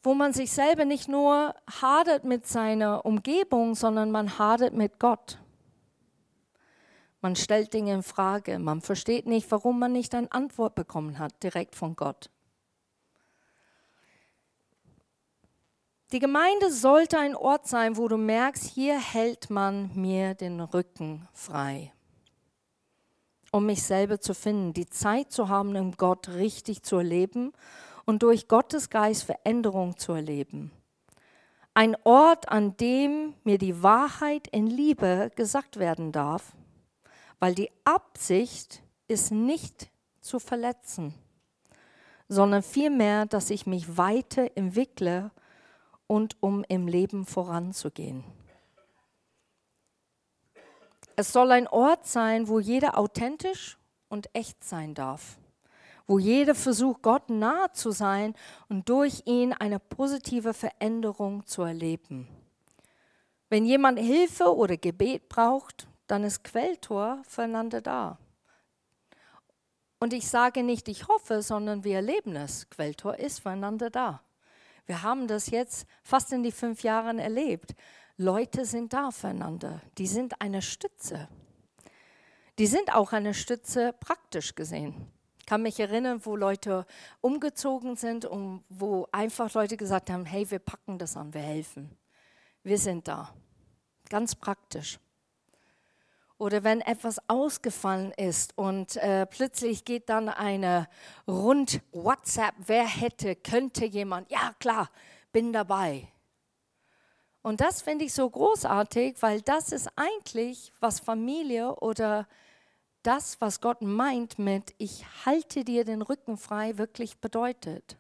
wo 0.02 0.14
man 0.14 0.34
sich 0.34 0.52
selber 0.52 0.86
nicht 0.86 1.10
nur 1.10 1.56
hadert 1.82 2.24
mit 2.24 2.48
seiner 2.48 3.06
Umgebung, 3.06 3.76
sondern 3.76 4.12
man 4.12 4.40
hadert 4.40 4.74
mit 4.74 5.00
Gott. 5.00 5.40
Man 7.22 7.36
stellt 7.36 7.74
Dinge 7.74 7.94
in 7.94 8.04
Frage. 8.04 8.60
Man 8.60 8.82
versteht 8.82 9.26
nicht, 9.26 9.52
warum 9.52 9.80
man 9.80 9.92
nicht 9.92 10.16
eine 10.16 10.32
Antwort 10.32 10.76
bekommen 10.76 11.20
hat, 11.20 11.44
direkt 11.44 11.76
von 11.76 11.96
Gott. 11.96 12.30
Die 16.12 16.20
Gemeinde 16.20 16.72
sollte 16.72 17.20
ein 17.20 17.36
Ort 17.36 17.68
sein, 17.68 17.96
wo 17.96 18.08
du 18.08 18.18
merkst, 18.18 18.64
hier 18.64 19.00
hält 19.00 19.52
man 19.52 19.92
mir 19.94 20.34
den 20.34 20.60
Rücken 20.60 21.28
frei, 21.34 21.94
um 23.52 23.68
mich 23.68 23.84
selber 23.84 24.20
zu 24.20 24.34
finden, 24.34 24.74
die 24.74 24.90
Zeit 24.90 25.32
zu 25.32 25.50
haben, 25.50 25.76
um 25.76 25.92
Gott 25.98 26.30
richtig 26.30 26.82
zu 26.82 26.96
erleben 26.98 27.52
und 28.06 28.24
durch 28.24 28.48
Gottes 28.48 28.90
Geist 28.90 29.22
Veränderung 29.22 29.98
zu 29.98 30.14
erleben. 30.14 30.72
Ein 31.76 31.96
Ort, 32.06 32.50
an 32.50 32.76
dem 32.78 33.36
mir 33.44 33.60
die 33.60 33.84
Wahrheit 33.84 34.48
in 34.48 34.66
Liebe 34.66 35.32
gesagt 35.36 35.78
werden 35.78 36.12
darf, 36.12 36.54
weil 37.40 37.56
die 37.56 37.72
Absicht 37.84 38.84
ist 39.08 39.32
nicht 39.32 39.90
zu 40.22 40.40
verletzen, 40.40 41.14
sondern 42.28 42.62
vielmehr, 42.62 43.26
dass 43.26 43.50
ich 43.50 43.66
mich 43.66 43.98
weiterentwickle 43.98 45.32
und 46.08 46.38
um 46.42 46.64
im 46.68 46.88
Leben 46.88 47.26
voranzugehen. 47.26 48.24
Es 51.16 51.34
soll 51.34 51.52
ein 51.52 51.68
Ort 51.68 52.08
sein, 52.08 52.48
wo 52.48 52.60
jeder 52.60 52.98
authentisch 52.98 53.78
und 54.08 54.30
echt 54.34 54.64
sein 54.64 54.94
darf, 54.94 55.38
wo 56.08 56.18
jeder 56.18 56.56
versucht, 56.56 57.02
Gott 57.02 57.30
nahe 57.30 57.72
zu 57.74 57.92
sein 57.92 58.36
und 58.70 58.88
durch 58.90 59.24
ihn 59.26 59.54
eine 59.54 59.80
positive 59.80 60.54
Veränderung 60.54 61.46
zu 61.46 61.64
erleben. 61.64 62.28
Wenn 63.50 63.66
jemand 63.66 64.00
Hilfe 64.00 64.56
oder 64.56 64.78
Gebet 64.78 65.28
braucht, 65.28 65.88
dann 66.10 66.24
ist 66.24 66.44
Quelltor 66.44 67.22
füreinander 67.28 67.82
da. 67.82 68.18
Und 70.00 70.12
ich 70.12 70.28
sage 70.28 70.64
nicht, 70.64 70.88
ich 70.88 71.08
hoffe, 71.08 71.44
sondern 71.44 71.84
wir 71.84 71.98
erleben 71.98 72.36
es. 72.36 72.70
Quelltor 72.70 73.20
ist 73.20 73.40
füreinander 73.40 73.92
da. 73.92 74.24
Wir 74.88 75.04
haben 75.04 75.28
das 75.28 75.52
jetzt 75.52 75.86
fast 76.02 76.34
in 76.34 76.42
die 76.42 76.52
fünf 76.52 76.82
Jahren 76.82 77.20
erlebt. 77.20 77.76
Leute 78.18 78.66
sind 78.66 78.92
da 78.92 79.12
füreinander. 79.12 79.82
Die 80.00 80.08
sind 80.08 80.42
eine 80.42 80.64
Stütze. 80.64 81.28
Die 82.58 82.68
sind 82.68 82.96
auch 82.96 83.14
eine 83.14 83.36
Stütze 83.36 83.94
praktisch 83.94 84.56
gesehen. 84.56 85.12
Ich 85.38 85.46
kann 85.46 85.62
mich 85.62 85.80
erinnern, 85.80 86.26
wo 86.26 86.36
Leute 86.36 86.88
umgezogen 87.22 87.96
sind 87.98 88.26
und 88.26 88.64
wo 88.68 89.08
einfach 89.12 89.54
Leute 89.54 89.78
gesagt 89.78 90.10
haben, 90.10 90.26
hey, 90.26 90.50
wir 90.50 90.60
packen 90.60 90.98
das 90.98 91.16
an, 91.16 91.34
wir 91.36 91.42
helfen. 91.42 91.96
Wir 92.64 92.80
sind 92.80 93.08
da. 93.08 93.34
Ganz 94.10 94.34
praktisch 94.34 95.00
oder 96.40 96.64
wenn 96.64 96.80
etwas 96.82 97.20
ausgefallen 97.28 98.12
ist 98.14 98.58
und 98.58 98.96
äh, 98.96 99.26
plötzlich 99.26 99.84
geht 99.84 100.10
dann 100.10 100.30
eine 100.30 100.88
rund 101.28 101.82
WhatsApp, 101.92 102.56
wer 102.66 102.88
hätte, 102.88 103.36
könnte 103.36 103.86
jemand, 103.86 104.32
ja 104.32 104.54
klar, 104.60 104.90
bin 105.34 105.52
dabei. 105.54 106.08
Und 107.42 107.60
das 107.62 107.82
finde 107.82 108.06
ich 108.06 108.14
so 108.14 108.30
großartig, 108.30 109.18
weil 109.20 109.42
das 109.42 109.72
ist 109.74 109.90
eigentlich, 109.98 110.72
was 110.80 111.02
Familie 111.02 111.76
oder 111.76 112.26
das, 113.04 113.40
was 113.42 113.60
Gott 113.60 113.82
meint 113.82 114.40
mit, 114.40 114.74
ich 114.78 115.06
halte 115.26 115.66
dir 115.66 115.84
den 115.84 116.02
Rücken 116.02 116.38
frei, 116.38 116.78
wirklich 116.78 117.20
bedeutet. 117.20 117.98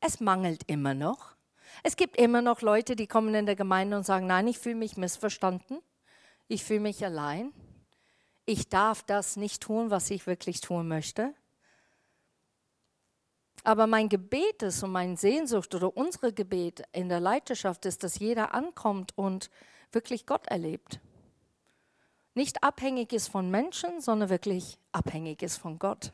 Es 0.00 0.20
mangelt 0.20 0.62
immer 0.66 0.94
noch. 0.94 1.36
Es 1.82 1.96
gibt 1.96 2.16
immer 2.16 2.42
noch 2.42 2.60
Leute, 2.60 2.96
die 2.96 3.06
kommen 3.06 3.34
in 3.34 3.46
der 3.46 3.56
Gemeinde 3.56 3.96
und 3.96 4.04
sagen, 4.04 4.26
nein, 4.26 4.48
ich 4.48 4.58
fühle 4.58 4.76
mich 4.76 4.96
missverstanden 4.96 5.80
ich 6.48 6.64
fühle 6.64 6.80
mich 6.80 7.04
allein, 7.04 7.52
ich 8.46 8.68
darf 8.68 9.02
das 9.02 9.36
nicht 9.36 9.62
tun, 9.62 9.90
was 9.90 10.10
ich 10.10 10.26
wirklich 10.26 10.60
tun 10.60 10.86
möchte. 10.88 11.34
Aber 13.62 13.86
mein 13.86 14.10
Gebet 14.10 14.62
ist 14.62 14.82
und 14.82 14.92
meine 14.92 15.16
Sehnsucht 15.16 15.74
oder 15.74 15.96
unsere 15.96 16.32
Gebet 16.32 16.82
in 16.92 17.08
der 17.08 17.20
Leiterschaft 17.20 17.86
ist, 17.86 18.02
dass 18.02 18.18
jeder 18.18 18.52
ankommt 18.52 19.16
und 19.16 19.50
wirklich 19.92 20.26
Gott 20.26 20.46
erlebt. 20.48 21.00
Nicht 22.34 22.62
abhängig 22.62 23.12
ist 23.12 23.28
von 23.28 23.50
Menschen, 23.50 24.00
sondern 24.00 24.28
wirklich 24.28 24.78
abhängig 24.92 25.42
ist 25.42 25.56
von 25.56 25.78
Gott. 25.78 26.12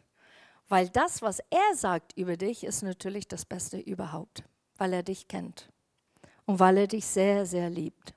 Weil 0.69 0.89
das, 0.89 1.23
was 1.23 1.41
er 1.51 1.75
sagt 1.75 2.17
über 2.17 2.37
dich, 2.37 2.63
ist 2.63 2.83
natürlich 2.83 3.27
das 3.27 3.45
Beste 3.45 3.79
überhaupt, 3.81 4.45
weil 4.77 4.93
er 4.93 5.03
dich 5.03 5.27
kennt 5.27 5.73
und 6.45 6.61
weil 6.61 6.77
er 6.77 6.87
dich 6.87 7.07
sehr, 7.07 7.47
sehr 7.47 7.71
liebt. 7.71 8.15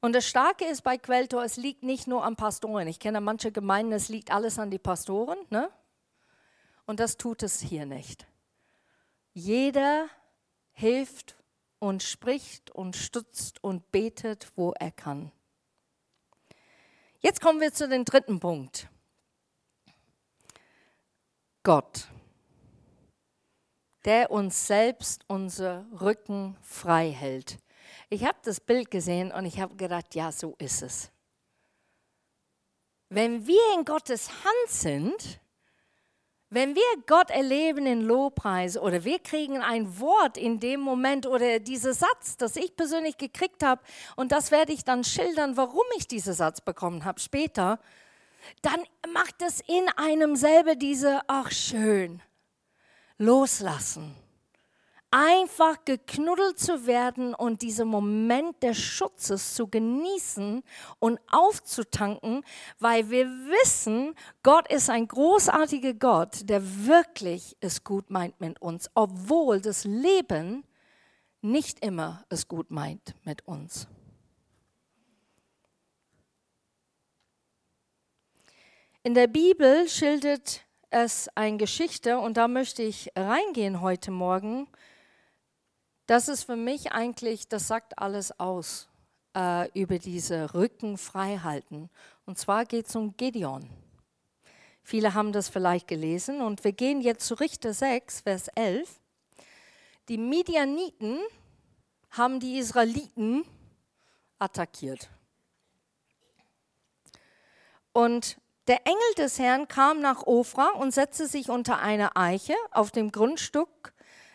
Und 0.00 0.14
das 0.14 0.26
Starke 0.26 0.64
ist 0.64 0.82
bei 0.82 0.96
Quelltor, 0.96 1.44
es 1.44 1.56
liegt 1.56 1.82
nicht 1.82 2.06
nur 2.06 2.24
an 2.24 2.36
Pastoren. 2.36 2.88
Ich 2.88 2.98
kenne 2.98 3.20
manche 3.20 3.52
Gemeinden, 3.52 3.92
es 3.92 4.08
liegt 4.08 4.30
alles 4.30 4.58
an 4.58 4.70
die 4.70 4.78
Pastoren. 4.78 5.38
Ne? 5.50 5.70
Und 6.86 7.00
das 7.00 7.16
tut 7.18 7.42
es 7.42 7.60
hier 7.60 7.84
nicht. 7.84 8.26
Jeder 9.34 10.08
hilft 10.72 11.36
und 11.78 12.02
spricht 12.02 12.70
und 12.70 12.96
stützt 12.96 13.62
und 13.62 13.92
betet, 13.92 14.52
wo 14.56 14.72
er 14.72 14.90
kann. 14.90 15.30
Jetzt 17.20 17.42
kommen 17.42 17.60
wir 17.60 17.72
zu 17.72 17.86
dem 17.86 18.06
dritten 18.06 18.40
Punkt. 18.40 18.88
Gott, 21.62 22.08
der 24.06 24.30
uns 24.30 24.66
selbst 24.66 25.24
unser 25.28 25.84
Rücken 26.00 26.56
frei 26.62 27.10
hält. 27.10 27.58
Ich 28.12 28.24
habe 28.24 28.38
das 28.42 28.58
Bild 28.58 28.90
gesehen 28.90 29.30
und 29.30 29.44
ich 29.44 29.60
habe 29.60 29.76
gedacht, 29.76 30.16
ja, 30.16 30.32
so 30.32 30.56
ist 30.58 30.82
es. 30.82 31.12
Wenn 33.08 33.46
wir 33.46 33.62
in 33.78 33.84
Gottes 33.84 34.28
Hand 34.28 34.68
sind, 34.68 35.40
wenn 36.48 36.74
wir 36.74 36.82
Gott 37.06 37.30
erleben 37.30 37.86
in 37.86 38.00
Lobpreis 38.00 38.76
oder 38.76 39.04
wir 39.04 39.20
kriegen 39.20 39.58
ein 39.58 40.00
Wort 40.00 40.36
in 40.36 40.58
dem 40.58 40.80
Moment 40.80 41.24
oder 41.24 41.60
dieser 41.60 41.94
Satz, 41.94 42.36
das 42.36 42.56
ich 42.56 42.74
persönlich 42.74 43.16
gekriegt 43.16 43.62
habe, 43.62 43.80
und 44.16 44.32
das 44.32 44.50
werde 44.50 44.72
ich 44.72 44.82
dann 44.82 45.04
schildern, 45.04 45.56
warum 45.56 45.84
ich 45.96 46.08
diesen 46.08 46.34
Satz 46.34 46.60
bekommen 46.60 47.04
habe 47.04 47.20
später, 47.20 47.78
dann 48.62 48.82
macht 49.12 49.40
es 49.42 49.60
in 49.60 49.88
einem 49.96 50.34
selber 50.34 50.74
diese, 50.74 51.20
ach 51.28 51.52
schön, 51.52 52.20
loslassen 53.18 54.16
einfach 55.10 55.84
geknuddelt 55.84 56.58
zu 56.58 56.86
werden 56.86 57.34
und 57.34 57.62
diesen 57.62 57.88
Moment 57.88 58.62
des 58.62 58.78
Schutzes 58.78 59.54
zu 59.54 59.66
genießen 59.66 60.62
und 61.00 61.20
aufzutanken, 61.30 62.44
weil 62.78 63.10
wir 63.10 63.26
wissen, 63.26 64.14
Gott 64.42 64.70
ist 64.72 64.88
ein 64.88 65.08
großartiger 65.08 65.94
Gott, 65.94 66.48
der 66.48 66.86
wirklich 66.86 67.56
es 67.60 67.82
gut 67.82 68.10
meint 68.10 68.40
mit 68.40 68.62
uns, 68.62 68.88
obwohl 68.94 69.60
das 69.60 69.84
Leben 69.84 70.64
nicht 71.42 71.84
immer 71.84 72.24
es 72.28 72.46
gut 72.46 72.70
meint 72.70 73.14
mit 73.24 73.46
uns. 73.48 73.88
In 79.02 79.14
der 79.14 79.28
Bibel 79.28 79.88
schildert 79.88 80.60
es 80.90 81.28
eine 81.34 81.56
Geschichte 81.56 82.18
und 82.18 82.36
da 82.36 82.48
möchte 82.48 82.82
ich 82.82 83.10
reingehen 83.16 83.80
heute 83.80 84.10
Morgen 84.10 84.68
das 86.10 86.26
ist 86.26 86.42
für 86.42 86.56
mich 86.56 86.90
eigentlich, 86.90 87.46
das 87.46 87.68
sagt 87.68 88.00
alles 88.00 88.40
aus 88.40 88.88
äh, 89.36 89.70
über 89.78 90.00
diese 90.00 90.54
Rücken 90.54 90.98
frei 90.98 91.38
halten. 91.38 91.88
Und 92.26 92.36
zwar 92.36 92.64
geht 92.64 92.88
es 92.88 92.96
um 92.96 93.16
Gideon. 93.16 93.70
Viele 94.82 95.14
haben 95.14 95.30
das 95.30 95.48
vielleicht 95.48 95.86
gelesen 95.86 96.40
und 96.40 96.64
wir 96.64 96.72
gehen 96.72 97.00
jetzt 97.00 97.28
zu 97.28 97.34
Richter 97.34 97.72
6, 97.72 98.22
Vers 98.22 98.48
11. 98.56 98.90
Die 100.08 100.18
Midianiten 100.18 101.20
haben 102.10 102.40
die 102.40 102.58
Israeliten 102.58 103.44
attackiert. 104.40 105.08
Und 107.92 108.36
der 108.66 108.84
Engel 108.84 109.14
des 109.16 109.38
Herrn 109.38 109.68
kam 109.68 110.00
nach 110.00 110.24
Ofra 110.26 110.70
und 110.70 110.92
setzte 110.92 111.28
sich 111.28 111.50
unter 111.50 111.78
eine 111.78 112.16
Eiche 112.16 112.56
auf 112.72 112.90
dem 112.90 113.12
Grundstück, 113.12 113.92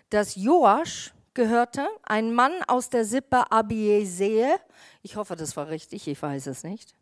das 0.09 0.35
Joasch 0.35 1.11
gehörte, 1.35 1.87
ein 2.03 2.33
Mann 2.33 2.53
aus 2.67 2.89
der 2.89 3.05
Sippe 3.05 3.51
Abieser. 3.51 4.59
Ich 5.03 5.15
hoffe, 5.15 5.35
das 5.35 5.55
war 5.55 5.69
richtig, 5.69 6.07
ich 6.07 6.21
weiß 6.21 6.47
es 6.47 6.63
nicht. 6.63 6.95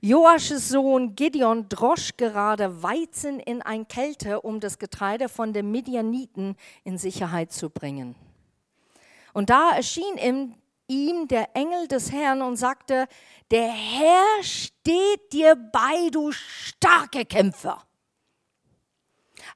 Joasches 0.00 0.68
Sohn 0.68 1.16
Gideon 1.16 1.68
drosch 1.68 2.16
gerade 2.16 2.82
Weizen 2.82 3.40
in 3.40 3.62
ein 3.62 3.88
Kälte, 3.88 4.40
um 4.40 4.60
das 4.60 4.78
Getreide 4.78 5.28
von 5.28 5.52
den 5.52 5.70
Midianiten 5.70 6.56
in 6.84 6.98
Sicherheit 6.98 7.52
zu 7.52 7.70
bringen. 7.70 8.14
Und 9.32 9.50
da 9.50 9.72
erschien 9.72 10.16
ihm, 10.16 10.54
ihm 10.86 11.28
der 11.28 11.54
Engel 11.54 11.88
des 11.88 12.10
Herrn 12.12 12.42
und 12.42 12.56
sagte, 12.56 13.06
der 13.50 13.68
Herr 13.68 14.42
steht 14.42 15.32
dir 15.32 15.56
bei, 15.56 16.08
du 16.10 16.32
starke 16.32 17.24
Kämpfer. 17.24 17.82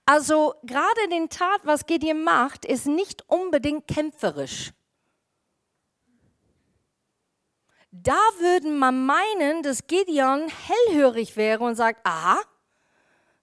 Also 0.07 0.55
gerade 0.63 1.09
den 1.11 1.29
Tat, 1.29 1.61
was 1.65 1.87
Gideon 1.87 2.23
macht, 2.25 2.65
ist 2.65 2.87
nicht 2.87 3.29
unbedingt 3.29 3.87
kämpferisch. 3.87 4.73
Da 7.91 8.19
würden 8.39 8.77
man 8.77 9.07
meinen, 9.07 9.63
dass 9.63 9.87
Gideon 9.87 10.49
hellhörig 10.49 11.37
wäre 11.37 11.63
und 11.63 11.77
sagt, 11.77 12.05
aha, 12.05 12.41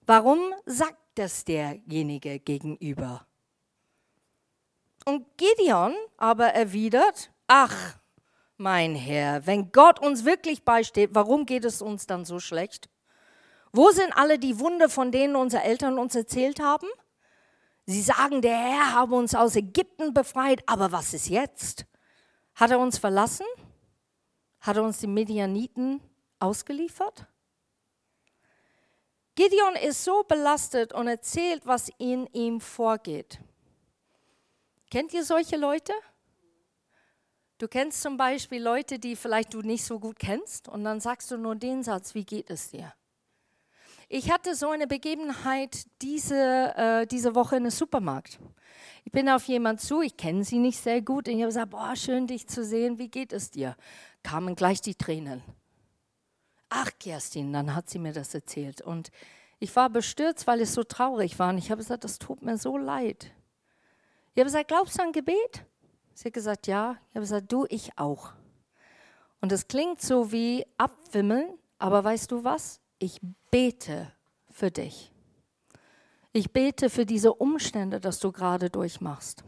warum 0.06 0.52
sagt 0.66 0.98
das 1.14 1.44
derjenige 1.44 2.38
gegenüber? 2.38 3.26
Und 5.06 5.26
Gideon 5.38 5.94
aber 6.18 6.48
erwidert, 6.48 7.32
ach, 7.46 7.96
mein 8.56 8.94
Herr, 8.94 9.46
wenn 9.46 9.72
Gott 9.72 9.98
uns 9.98 10.24
wirklich 10.24 10.64
beisteht, 10.64 11.10
warum 11.14 11.46
geht 11.46 11.64
es 11.64 11.82
uns 11.82 12.06
dann 12.06 12.24
so 12.24 12.38
schlecht? 12.38 12.88
Wo 13.72 13.90
sind 13.90 14.12
alle 14.12 14.38
die 14.38 14.58
Wunder, 14.58 14.88
von 14.88 15.10
denen 15.10 15.34
unsere 15.34 15.62
Eltern 15.62 15.98
uns 15.98 16.14
erzählt 16.14 16.60
haben? 16.60 16.86
Sie 17.86 18.02
sagen, 18.02 18.42
der 18.42 18.56
Herr 18.56 18.92
habe 18.92 19.14
uns 19.14 19.34
aus 19.34 19.56
Ägypten 19.56 20.12
befreit, 20.12 20.62
aber 20.66 20.92
was 20.92 21.14
ist 21.14 21.28
jetzt? 21.28 21.86
Hat 22.54 22.70
er 22.70 22.78
uns 22.78 22.98
verlassen? 22.98 23.46
Hat 24.60 24.76
er 24.76 24.84
uns 24.84 24.98
die 24.98 25.06
Medianiten 25.06 26.00
ausgeliefert? 26.38 27.26
Gideon 29.34 29.74
ist 29.76 30.04
so 30.04 30.22
belastet 30.24 30.92
und 30.92 31.08
erzählt, 31.08 31.66
was 31.66 31.90
in 31.98 32.26
ihm 32.28 32.60
vorgeht. 32.60 33.40
Kennt 34.90 35.14
ihr 35.14 35.24
solche 35.24 35.56
Leute? 35.56 35.94
Du 37.56 37.66
kennst 37.66 38.02
zum 38.02 38.18
Beispiel 38.18 38.62
Leute, 38.62 38.98
die 38.98 39.16
vielleicht 39.16 39.54
du 39.54 39.62
nicht 39.62 39.84
so 39.84 39.98
gut 39.98 40.18
kennst 40.18 40.68
und 40.68 40.84
dann 40.84 41.00
sagst 41.00 41.30
du 41.30 41.38
nur 41.38 41.56
den 41.56 41.82
Satz, 41.82 42.14
wie 42.14 42.24
geht 42.24 42.50
es 42.50 42.70
dir? 42.70 42.92
Ich 44.08 44.30
hatte 44.30 44.54
so 44.54 44.70
eine 44.70 44.86
Begebenheit 44.86 45.86
diese, 46.00 46.74
äh, 46.76 47.06
diese 47.06 47.34
Woche 47.34 47.56
in 47.56 47.62
einem 47.62 47.70
Supermarkt. 47.70 48.38
Ich 49.04 49.12
bin 49.12 49.28
auf 49.28 49.44
jemand 49.44 49.80
zu, 49.80 50.00
ich 50.00 50.16
kenne 50.16 50.44
sie 50.44 50.58
nicht 50.58 50.80
sehr 50.80 51.02
gut 51.02 51.28
und 51.28 51.34
ich 51.34 51.40
habe 51.40 51.48
gesagt, 51.48 51.70
boah, 51.70 51.96
schön 51.96 52.26
dich 52.26 52.46
zu 52.46 52.64
sehen, 52.64 52.98
wie 52.98 53.08
geht 53.08 53.32
es 53.32 53.50
dir? 53.50 53.76
Kamen 54.22 54.54
gleich 54.54 54.80
die 54.80 54.94
Tränen. 54.94 55.42
Ach, 56.68 56.90
Kerstin, 56.98 57.52
dann 57.52 57.74
hat 57.74 57.90
sie 57.90 57.98
mir 57.98 58.12
das 58.12 58.34
erzählt 58.34 58.80
und 58.80 59.10
ich 59.58 59.74
war 59.76 59.90
bestürzt, 59.90 60.46
weil 60.46 60.60
es 60.60 60.74
so 60.74 60.84
traurig 60.84 61.38
war 61.38 61.50
und 61.50 61.58
ich 61.58 61.70
habe 61.70 61.80
gesagt, 61.80 62.04
das 62.04 62.18
tut 62.18 62.42
mir 62.42 62.58
so 62.58 62.76
leid. 62.76 63.32
Ich 64.34 64.40
habe 64.40 64.46
gesagt, 64.46 64.68
glaubst 64.68 64.98
du 64.98 65.02
an 65.02 65.12
Gebet? 65.12 65.64
Sie 66.14 66.26
hat 66.26 66.34
gesagt, 66.34 66.66
ja. 66.66 66.96
Ich 67.10 67.16
habe 67.16 67.20
gesagt, 67.20 67.52
du, 67.52 67.66
ich 67.68 67.98
auch. 67.98 68.32
Und 69.40 69.52
es 69.52 69.68
klingt 69.68 70.00
so 70.00 70.32
wie 70.32 70.64
abwimmeln, 70.78 71.58
aber 71.78 72.02
weißt 72.02 72.30
du 72.30 72.44
was? 72.44 72.81
Ich 73.02 73.20
bete 73.50 74.12
für 74.48 74.70
dich. 74.70 75.10
Ich 76.32 76.52
bete 76.52 76.88
für 76.88 77.04
diese 77.04 77.34
Umstände, 77.34 77.98
dass 77.98 78.20
du 78.20 78.30
gerade 78.30 78.70
durchmachst. 78.70 79.42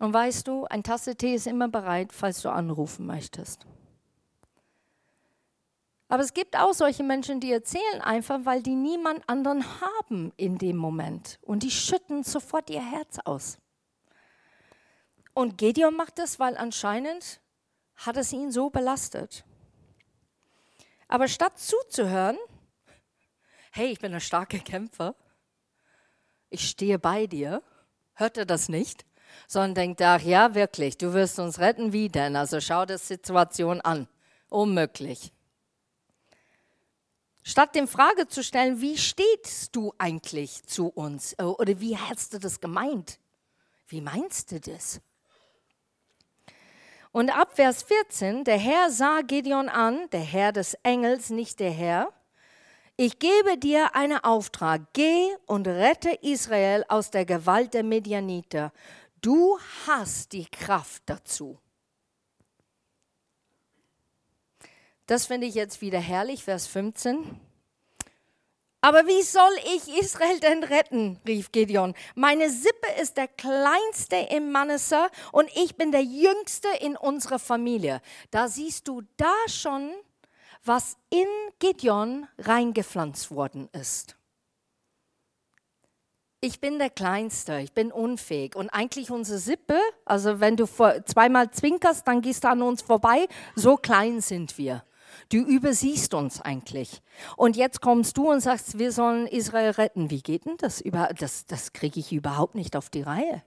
Und 0.00 0.12
weißt 0.12 0.48
du, 0.48 0.64
ein 0.64 0.82
Tasse 0.82 1.14
Tee 1.14 1.36
ist 1.36 1.46
immer 1.46 1.68
bereit, 1.68 2.12
falls 2.12 2.42
du 2.42 2.48
anrufen 2.50 3.06
möchtest. 3.06 3.66
Aber 6.08 6.24
es 6.24 6.34
gibt 6.34 6.56
auch 6.56 6.74
solche 6.74 7.04
Menschen, 7.04 7.38
die 7.38 7.52
erzählen 7.52 8.00
einfach, 8.00 8.40
weil 8.42 8.60
die 8.60 8.74
niemand 8.74 9.22
anderen 9.28 9.64
haben 9.80 10.32
in 10.36 10.58
dem 10.58 10.76
Moment. 10.76 11.38
Und 11.42 11.62
die 11.62 11.70
schütten 11.70 12.24
sofort 12.24 12.68
ihr 12.68 12.84
Herz 12.84 13.20
aus. 13.24 13.58
Und 15.34 15.56
Gedeon 15.56 15.94
macht 15.94 16.18
das, 16.18 16.40
weil 16.40 16.56
anscheinend 16.56 17.40
hat 17.94 18.16
es 18.16 18.32
ihn 18.32 18.50
so 18.50 18.70
belastet. 18.70 19.44
Aber 21.08 21.26
statt 21.26 21.58
zuzuhören, 21.58 22.38
hey, 23.72 23.88
ich 23.88 23.98
bin 23.98 24.12
ein 24.12 24.20
starker 24.20 24.58
Kämpfer, 24.58 25.14
ich 26.50 26.68
stehe 26.68 26.98
bei 26.98 27.26
dir, 27.26 27.62
hört 28.14 28.36
er 28.36 28.46
das 28.46 28.68
nicht, 28.68 29.04
sondern 29.46 29.74
denkt, 29.74 30.02
ach 30.02 30.22
ja, 30.22 30.54
wirklich, 30.54 30.98
du 30.98 31.12
wirst 31.14 31.38
uns 31.38 31.58
retten, 31.58 31.92
wie 31.92 32.08
denn? 32.08 32.36
Also 32.36 32.60
schau 32.60 32.84
die 32.86 32.98
Situation 32.98 33.80
an. 33.80 34.08
Unmöglich. 34.48 35.32
Statt 37.42 37.74
dem 37.74 37.88
Frage 37.88 38.26
zu 38.28 38.42
stellen, 38.42 38.80
wie 38.80 38.98
stehst 38.98 39.74
du 39.74 39.94
eigentlich 39.96 40.64
zu 40.64 40.88
uns? 40.88 41.38
Oder 41.38 41.80
wie 41.80 41.96
hast 41.96 42.34
du 42.34 42.38
das 42.38 42.60
gemeint? 42.60 43.18
Wie 43.86 44.02
meinst 44.02 44.52
du 44.52 44.60
das? 44.60 45.00
Und 47.12 47.30
ab 47.30 47.54
Vers 47.54 47.82
14, 47.82 48.44
der 48.44 48.58
Herr 48.58 48.90
sah 48.90 49.22
Gideon 49.22 49.68
an, 49.68 50.08
der 50.10 50.20
Herr 50.20 50.52
des 50.52 50.74
Engels, 50.82 51.30
nicht 51.30 51.60
der 51.60 51.70
Herr. 51.70 52.12
Ich 52.96 53.18
gebe 53.18 53.56
dir 53.56 53.94
einen 53.94 54.18
Auftrag, 54.18 54.82
geh 54.92 55.28
und 55.46 55.66
rette 55.68 56.10
Israel 56.20 56.84
aus 56.88 57.10
der 57.10 57.24
Gewalt 57.24 57.72
der 57.74 57.84
Medianiter. 57.84 58.72
Du 59.20 59.58
hast 59.86 60.32
die 60.32 60.46
Kraft 60.46 61.02
dazu. 61.06 61.58
Das 65.06 65.26
finde 65.26 65.46
ich 65.46 65.54
jetzt 65.54 65.80
wieder 65.80 66.00
herrlich, 66.00 66.44
Vers 66.44 66.66
15. 66.66 67.40
Aber 68.80 69.06
wie 69.06 69.22
soll 69.22 69.50
ich 69.74 69.98
Israel 69.98 70.38
denn 70.38 70.62
retten? 70.62 71.18
rief 71.26 71.50
Gideon. 71.50 71.94
Meine 72.14 72.48
Sippe 72.48 72.86
ist 73.00 73.16
der 73.16 73.26
kleinste 73.26 74.16
im 74.16 74.52
Manasseh 74.52 75.08
und 75.32 75.50
ich 75.56 75.76
bin 75.76 75.90
der 75.90 76.04
jüngste 76.04 76.68
in 76.80 76.96
unserer 76.96 77.40
Familie. 77.40 78.00
Da 78.30 78.48
siehst 78.48 78.86
du 78.86 79.02
da 79.16 79.34
schon, 79.48 79.90
was 80.64 80.96
in 81.10 81.26
Gideon 81.58 82.28
reingepflanzt 82.38 83.32
worden 83.32 83.68
ist. 83.72 84.16
Ich 86.40 86.60
bin 86.60 86.78
der 86.78 86.90
Kleinste, 86.90 87.58
ich 87.58 87.72
bin 87.72 87.90
unfähig. 87.90 88.54
Und 88.54 88.70
eigentlich 88.70 89.10
unsere 89.10 89.40
Sippe, 89.40 89.80
also 90.04 90.38
wenn 90.38 90.56
du 90.56 90.66
zweimal 90.66 91.50
zwinkerst, 91.50 92.06
dann 92.06 92.22
gehst 92.22 92.44
du 92.44 92.48
an 92.48 92.62
uns 92.62 92.82
vorbei, 92.82 93.26
so 93.56 93.76
klein 93.76 94.20
sind 94.20 94.56
wir. 94.56 94.84
Du 95.30 95.38
übersiehst 95.38 96.14
uns 96.14 96.40
eigentlich. 96.40 97.02
Und 97.36 97.56
jetzt 97.56 97.80
kommst 97.82 98.16
du 98.16 98.30
und 98.30 98.40
sagst, 98.40 98.78
wir 98.78 98.92
sollen 98.92 99.26
Israel 99.26 99.72
retten. 99.72 100.10
Wie 100.10 100.22
geht 100.22 100.46
denn 100.46 100.56
das? 100.56 100.82
Das, 101.18 101.44
das 101.44 101.72
kriege 101.74 102.00
ich 102.00 102.12
überhaupt 102.12 102.54
nicht 102.54 102.76
auf 102.76 102.88
die 102.88 103.02
Reihe. 103.02 103.42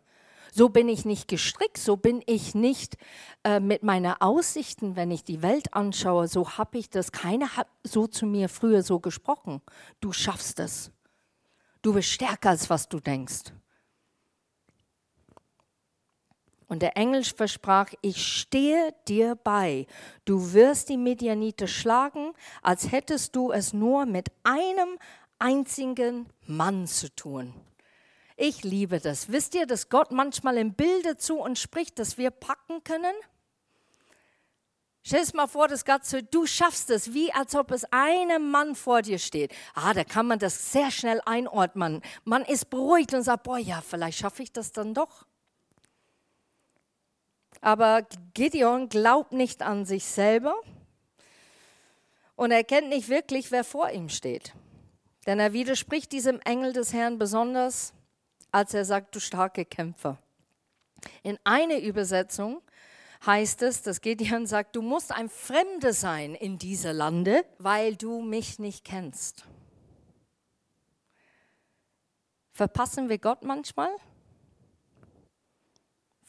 So 0.54 0.70
bin 0.70 0.90
ich 0.90 1.06
nicht 1.06 1.30
gestrickt, 1.30 1.78
so 1.78 1.96
bin 1.96 2.22
ich 2.26 2.54
nicht 2.54 2.98
äh, 3.46 3.62
mit 3.62 3.84
meinen 3.84 4.14
Aussichten, 4.20 4.98
wenn 4.98 5.10
ich 5.10 5.24
die 5.24 5.42
Welt 5.42 5.74
anschaue. 5.74 6.28
So 6.28 6.58
habe 6.58 6.78
ich 6.78 6.90
das. 6.90 7.14
Keiner 7.14 7.56
hat 7.56 7.68
so 7.84 8.06
zu 8.06 8.26
mir 8.26 8.50
früher 8.50 8.84
so 8.84 9.00
gesprochen. 9.00 9.62
Du 10.02 10.12
schaffst 10.12 10.60
es. 10.60 10.92
Du 11.82 11.94
bist 11.94 12.10
stärker 12.10 12.50
als 12.50 12.70
was 12.70 12.90
du 12.90 13.00
denkst. 13.00 13.54
Und 16.72 16.82
der 16.82 16.96
Engel 16.96 17.26
versprach, 17.26 17.90
ich 18.02 18.26
stehe 18.26 18.96
dir 19.10 19.36
bei. 19.36 19.88
Du 20.24 20.54
wirst 20.54 20.88
die 20.88 20.96
Medianite 20.96 21.68
schlagen, 21.68 22.32
als 22.62 22.94
hättest 22.94 23.36
du 23.36 23.52
es 23.52 23.74
nur 23.74 24.06
mit 24.06 24.32
einem 24.44 24.98
einzigen 25.38 26.30
Mann 26.48 26.88
zu 26.88 27.14
tun. 27.14 27.54
Ich 28.38 28.64
liebe 28.64 29.02
das. 29.02 29.30
Wisst 29.30 29.54
ihr, 29.54 29.68
dass 29.68 29.90
Gott 29.90 30.14
manchmal 30.14 30.56
im 30.56 30.74
Bilde 30.74 31.18
zu 31.18 31.40
uns 31.40 31.60
spricht, 31.60 32.00
dass 32.00 32.18
wir 32.18 32.32
packen 32.32 32.82
können? 32.86 33.16
Stell 35.04 35.26
dir 35.26 35.36
mal 35.36 35.48
vor, 35.48 35.68
Gott 35.68 36.06
sagt, 36.06 36.34
du 36.34 36.46
schaffst 36.46 36.90
es, 36.90 37.14
wie 37.14 37.34
als 37.34 37.54
ob 37.54 37.72
es 37.72 37.84
einem 37.92 38.50
Mann 38.50 38.76
vor 38.76 39.02
dir 39.02 39.20
steht. 39.20 39.54
Ah, 39.74 39.94
da 39.94 40.06
kann 40.06 40.26
man 40.26 40.40
das 40.40 40.72
sehr 40.72 40.90
schnell 40.90 41.20
einordnen. 41.26 42.02
Man 42.24 42.44
ist 42.46 42.70
beruhigt 42.70 43.14
und 43.14 43.24
sagt, 43.24 43.44
boah, 43.44 43.58
ja, 43.58 43.82
vielleicht 43.82 44.20
schaffe 44.20 44.42
ich 44.42 44.54
das 44.54 44.72
dann 44.72 44.94
doch. 44.94 45.26
Aber 47.62 48.06
Gideon 48.34 48.90
glaubt 48.90 49.32
nicht 49.32 49.62
an 49.62 49.86
sich 49.86 50.06
selber 50.06 50.56
und 52.36 52.52
er 52.52 52.64
kennt 52.64 52.90
nicht 52.90 53.08
wirklich, 53.08 53.52
wer 53.52 53.64
vor 53.64 53.92
ihm 53.92 54.10
steht. 54.10 54.56
Denn 55.28 55.40
er 55.40 55.54
widerspricht 55.54 56.12
diesem 56.12 56.40
Engel 56.42 56.74
des 56.74 56.92
Herrn 56.92 57.20
besonders, 57.20 57.94
als 58.52 58.74
er 58.74 58.84
sagt, 58.84 59.16
du 59.16 59.20
starke 59.20 59.64
Kämpfer. 59.64 60.18
In 61.22 61.38
einer 61.44 61.80
Übersetzung 61.80 62.62
heißt 63.26 63.62
es, 63.62 63.84
dass 63.84 64.02
Gideon 64.02 64.48
sagt, 64.48 64.76
du 64.76 64.82
musst 64.82 65.12
ein 65.12 65.30
Fremder 65.30 65.94
sein 65.94 66.34
in 66.34 66.58
diesem 66.58 66.98
Lande, 66.98 67.46
weil 67.60 67.96
du 67.96 68.22
mich 68.22 68.58
nicht 68.58 68.84
kennst. 68.84 69.46
Verpassen 72.52 73.10
wir 73.10 73.20
Gott 73.20 73.44
manchmal? 73.44 73.92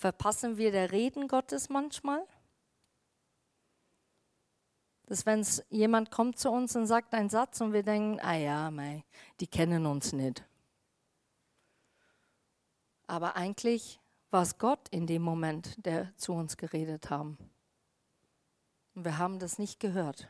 Verpassen 0.02 0.56
wir 0.56 0.72
der 0.72 0.90
Reden 0.90 1.28
Gottes 1.28 1.68
manchmal? 1.68 2.26
Dass 5.06 5.26
wenn 5.26 5.46
jemand 5.70 6.10
kommt 6.10 6.40
zu 6.40 6.50
uns 6.50 6.74
und 6.74 6.88
sagt 6.88 7.14
einen 7.14 7.30
Satz 7.30 7.60
und 7.60 7.72
wir 7.72 7.84
denken, 7.84 8.18
ah 8.18 8.34
ja, 8.34 8.68
mei, 8.72 9.04
die 9.38 9.46
kennen 9.46 9.86
uns 9.86 10.12
nicht. 10.12 10.44
Aber 13.06 13.36
eigentlich 13.36 14.00
war 14.32 14.42
es 14.42 14.58
Gott 14.58 14.88
in 14.88 15.06
dem 15.06 15.22
Moment, 15.22 15.76
der 15.86 16.12
zu 16.16 16.32
uns 16.32 16.56
geredet 16.56 17.08
haben. 17.08 17.38
Und 18.96 19.04
wir 19.04 19.18
haben 19.18 19.38
das 19.38 19.56
nicht 19.56 19.78
gehört. 19.78 20.28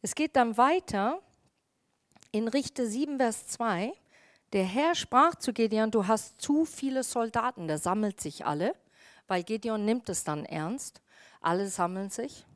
Es 0.00 0.14
geht 0.14 0.36
dann 0.36 0.56
weiter 0.56 1.20
in 2.30 2.46
Richter 2.46 2.86
7, 2.86 3.16
Vers 3.16 3.48
2. 3.48 3.92
Der 4.52 4.64
Herr 4.64 4.94
sprach 4.94 5.34
zu 5.34 5.52
Gideon, 5.52 5.90
du 5.90 6.06
hast 6.06 6.40
zu 6.40 6.64
viele 6.64 7.02
Soldaten, 7.02 7.68
der 7.68 7.78
sammelt 7.78 8.20
sich 8.20 8.46
alle, 8.46 8.74
weil 9.26 9.42
Gideon 9.42 9.84
nimmt 9.84 10.08
es 10.08 10.24
dann 10.24 10.44
ernst. 10.46 11.02
Alle 11.40 11.68
sammeln 11.68 12.10
sich. 12.10 12.46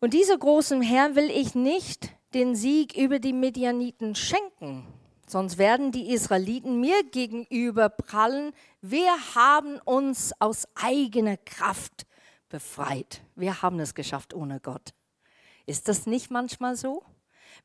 Und 0.00 0.14
dieser 0.14 0.36
großen 0.36 0.82
Herr 0.82 1.14
will 1.14 1.30
ich 1.30 1.54
nicht 1.54 2.10
den 2.34 2.54
Sieg 2.54 2.96
über 2.96 3.18
die 3.18 3.32
Medianiten 3.32 4.14
schenken, 4.14 4.86
sonst 5.26 5.58
werden 5.58 5.92
die 5.92 6.10
Israeliten 6.10 6.80
mir 6.80 7.04
gegenüber 7.04 7.88
prallen, 7.88 8.52
wir 8.80 9.12
haben 9.34 9.78
uns 9.84 10.32
aus 10.38 10.66
eigener 10.74 11.36
Kraft 11.36 12.06
befreit. 12.48 13.22
Wir 13.34 13.62
haben 13.62 13.80
es 13.80 13.94
geschafft 13.94 14.34
ohne 14.34 14.60
Gott. 14.60 14.94
Ist 15.66 15.88
das 15.88 16.06
nicht 16.06 16.30
manchmal 16.30 16.76
so? 16.76 17.02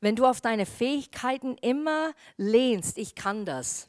Wenn 0.00 0.16
du 0.16 0.26
auf 0.26 0.40
deine 0.40 0.66
Fähigkeiten 0.66 1.56
immer 1.58 2.12
lehnst, 2.36 2.98
ich 2.98 3.14
kann 3.14 3.44
das. 3.44 3.88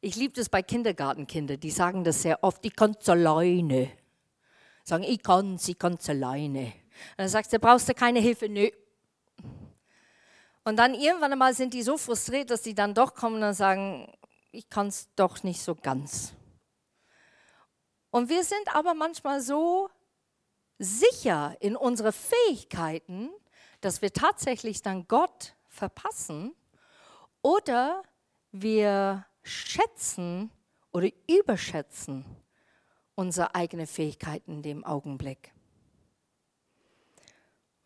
Ich 0.00 0.16
liebe 0.16 0.34
das 0.34 0.48
bei 0.48 0.62
Kindergartenkindern, 0.62 1.58
die 1.58 1.70
sagen 1.70 2.04
das 2.04 2.22
sehr 2.22 2.44
oft, 2.44 2.64
ich 2.66 2.76
kann 2.76 2.96
es 2.98 3.08
alleine. 3.08 3.90
Sagen, 4.84 5.04
ich 5.04 5.22
kann 5.22 5.54
es, 5.54 5.66
ich 5.66 5.78
kann 5.78 5.94
es 5.94 6.08
alleine. 6.08 6.64
Und 6.66 7.18
dann 7.18 7.28
sagst 7.28 7.52
du, 7.52 7.58
brauchst 7.58 7.88
du 7.88 7.94
keine 7.94 8.20
Hilfe? 8.20 8.48
Nö. 8.48 8.68
Und 10.64 10.76
dann 10.76 10.94
irgendwann 10.94 11.32
einmal 11.32 11.54
sind 11.54 11.74
die 11.74 11.82
so 11.82 11.96
frustriert, 11.96 12.50
dass 12.50 12.62
die 12.62 12.74
dann 12.74 12.94
doch 12.94 13.14
kommen 13.14 13.42
und 13.42 13.54
sagen, 13.54 14.12
ich 14.52 14.68
kann 14.68 14.88
es 14.88 15.08
doch 15.16 15.42
nicht 15.42 15.60
so 15.60 15.74
ganz. 15.74 16.34
Und 18.10 18.28
wir 18.28 18.44
sind 18.44 18.74
aber 18.74 18.94
manchmal 18.94 19.40
so 19.40 19.88
sicher 20.78 21.56
in 21.60 21.76
unsere 21.76 22.12
Fähigkeiten, 22.12 23.30
dass 23.84 24.00
wir 24.00 24.12
tatsächlich 24.12 24.80
dann 24.80 25.06
Gott 25.08 25.54
verpassen 25.68 26.54
oder 27.42 28.02
wir 28.50 29.26
schätzen 29.42 30.50
oder 30.92 31.08
überschätzen 31.28 32.24
unsere 33.14 33.54
eigenen 33.54 33.86
Fähigkeiten 33.86 34.52
in 34.52 34.62
dem 34.62 34.84
Augenblick. 34.84 35.52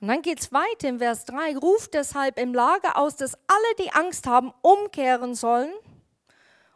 Und 0.01 0.07
dann 0.07 0.23
geht 0.23 0.39
es 0.39 0.53
weiter 0.53 0.89
im 0.89 1.01
Vers 1.01 1.25
3, 1.25 1.57
ruft 1.57 1.95
deshalb 1.95 2.39
im 2.39 2.55
Lager 2.55 2.97
aus, 2.97 3.17
dass 3.17 3.35
alle, 3.35 3.75
die 3.81 3.91
Angst 3.91 4.29
haben, 4.29 4.53
umkehren 4.63 5.35
sollen. 5.35 5.73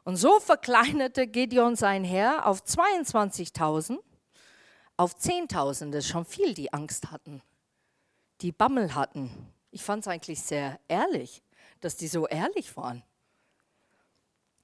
Und 0.02 0.16
so 0.16 0.40
verkleinerte 0.40 1.28
Gideon 1.28 1.76
sein 1.76 2.02
Heer 2.02 2.44
auf 2.46 2.62
22.000, 2.62 4.00
auf 4.96 5.14
10.000, 5.14 5.92
das 5.92 6.06
ist 6.06 6.11
schon 6.11 6.24
viel, 6.24 6.54
die 6.54 6.72
Angst 6.72 7.12
hatten 7.12 7.40
die 8.42 8.52
Bammel 8.52 8.94
hatten. 8.94 9.31
Ich 9.70 9.83
fand 9.83 10.02
es 10.02 10.09
eigentlich 10.09 10.42
sehr 10.42 10.78
ehrlich, 10.88 11.42
dass 11.81 11.96
die 11.96 12.09
so 12.09 12.26
ehrlich 12.26 12.76
waren. 12.76 13.02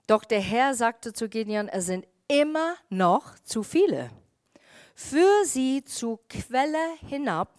Doch 0.07 0.25
der 0.25 0.41
Herr 0.41 0.75
sagte 0.75 1.13
zu 1.13 1.29
Gideon, 1.29 1.69
es 1.69 1.87
sind 1.87 2.07
immer 2.29 2.75
noch 2.89 3.39
zu 3.45 3.63
viele. 3.63 4.11
Führ 4.95 5.45
sie 5.45 5.85
zur 5.85 6.19
Quelle 6.29 6.97
hinab 7.09 7.55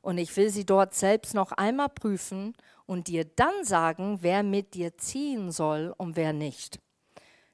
und 0.00 0.18
ich 0.18 0.36
will 0.36 0.50
sie 0.50 0.64
dort 0.64 0.94
selbst 0.94 1.34
noch 1.34 1.52
einmal 1.52 1.88
prüfen 1.88 2.56
und 2.86 3.08
dir 3.08 3.24
dann 3.24 3.64
sagen, 3.64 4.18
wer 4.22 4.42
mit 4.42 4.74
dir 4.74 4.96
ziehen 4.96 5.52
soll 5.52 5.94
und 5.98 6.16
wer 6.16 6.32
nicht. 6.32 6.80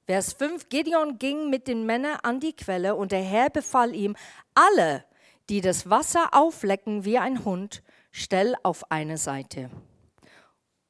Vers 0.06 0.34
5, 0.34 0.68
Gideon 0.68 1.18
ging 1.18 1.48
mit 1.48 1.66
den 1.66 1.86
Männern 1.86 2.18
an 2.22 2.38
die 2.38 2.54
Quelle 2.54 2.94
und 2.94 3.10
der 3.10 3.22
Herr 3.22 3.50
befahl 3.50 3.94
ihm, 3.94 4.14
alle, 4.54 5.04
die 5.48 5.62
das 5.62 5.88
Wasser 5.88 6.28
auflecken 6.32 7.04
wie 7.04 7.18
ein 7.18 7.44
Hund, 7.44 7.82
stell 8.14 8.54
auf 8.62 8.92
eine 8.92 9.18
Seite. 9.18 9.68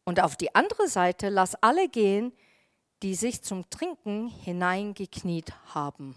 Und 0.05 0.21
auf 0.21 0.37
die 0.37 0.55
andere 0.55 0.89
Seite 0.89 1.31
lass 1.31 1.55
alle 1.57 1.89
gehen, 1.89 2.33
die 3.03 3.15
sich 3.15 3.43
zum 3.43 3.69
Trinken 3.71 4.29
hineingekniet 4.29 5.55
haben. 5.75 6.15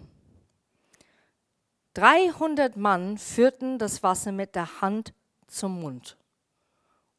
300 1.94 2.76
Mann 2.76 3.18
führten 3.18 3.80
das 3.80 4.04
Wasser 4.04 4.34
mit 4.34 4.54
der 4.54 4.82
Hand 4.82 5.14
zum 5.48 5.80
Mund 5.80 6.18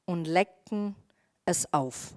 und 0.05 0.27
leckten 0.27 0.95
es 1.47 1.73
auf. 1.73 2.13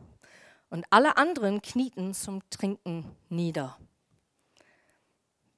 Und 0.69 0.85
alle 0.89 1.15
anderen 1.15 1.61
knieten 1.61 2.13
zum 2.13 2.41
Trinken 2.49 3.15
nieder. 3.29 3.77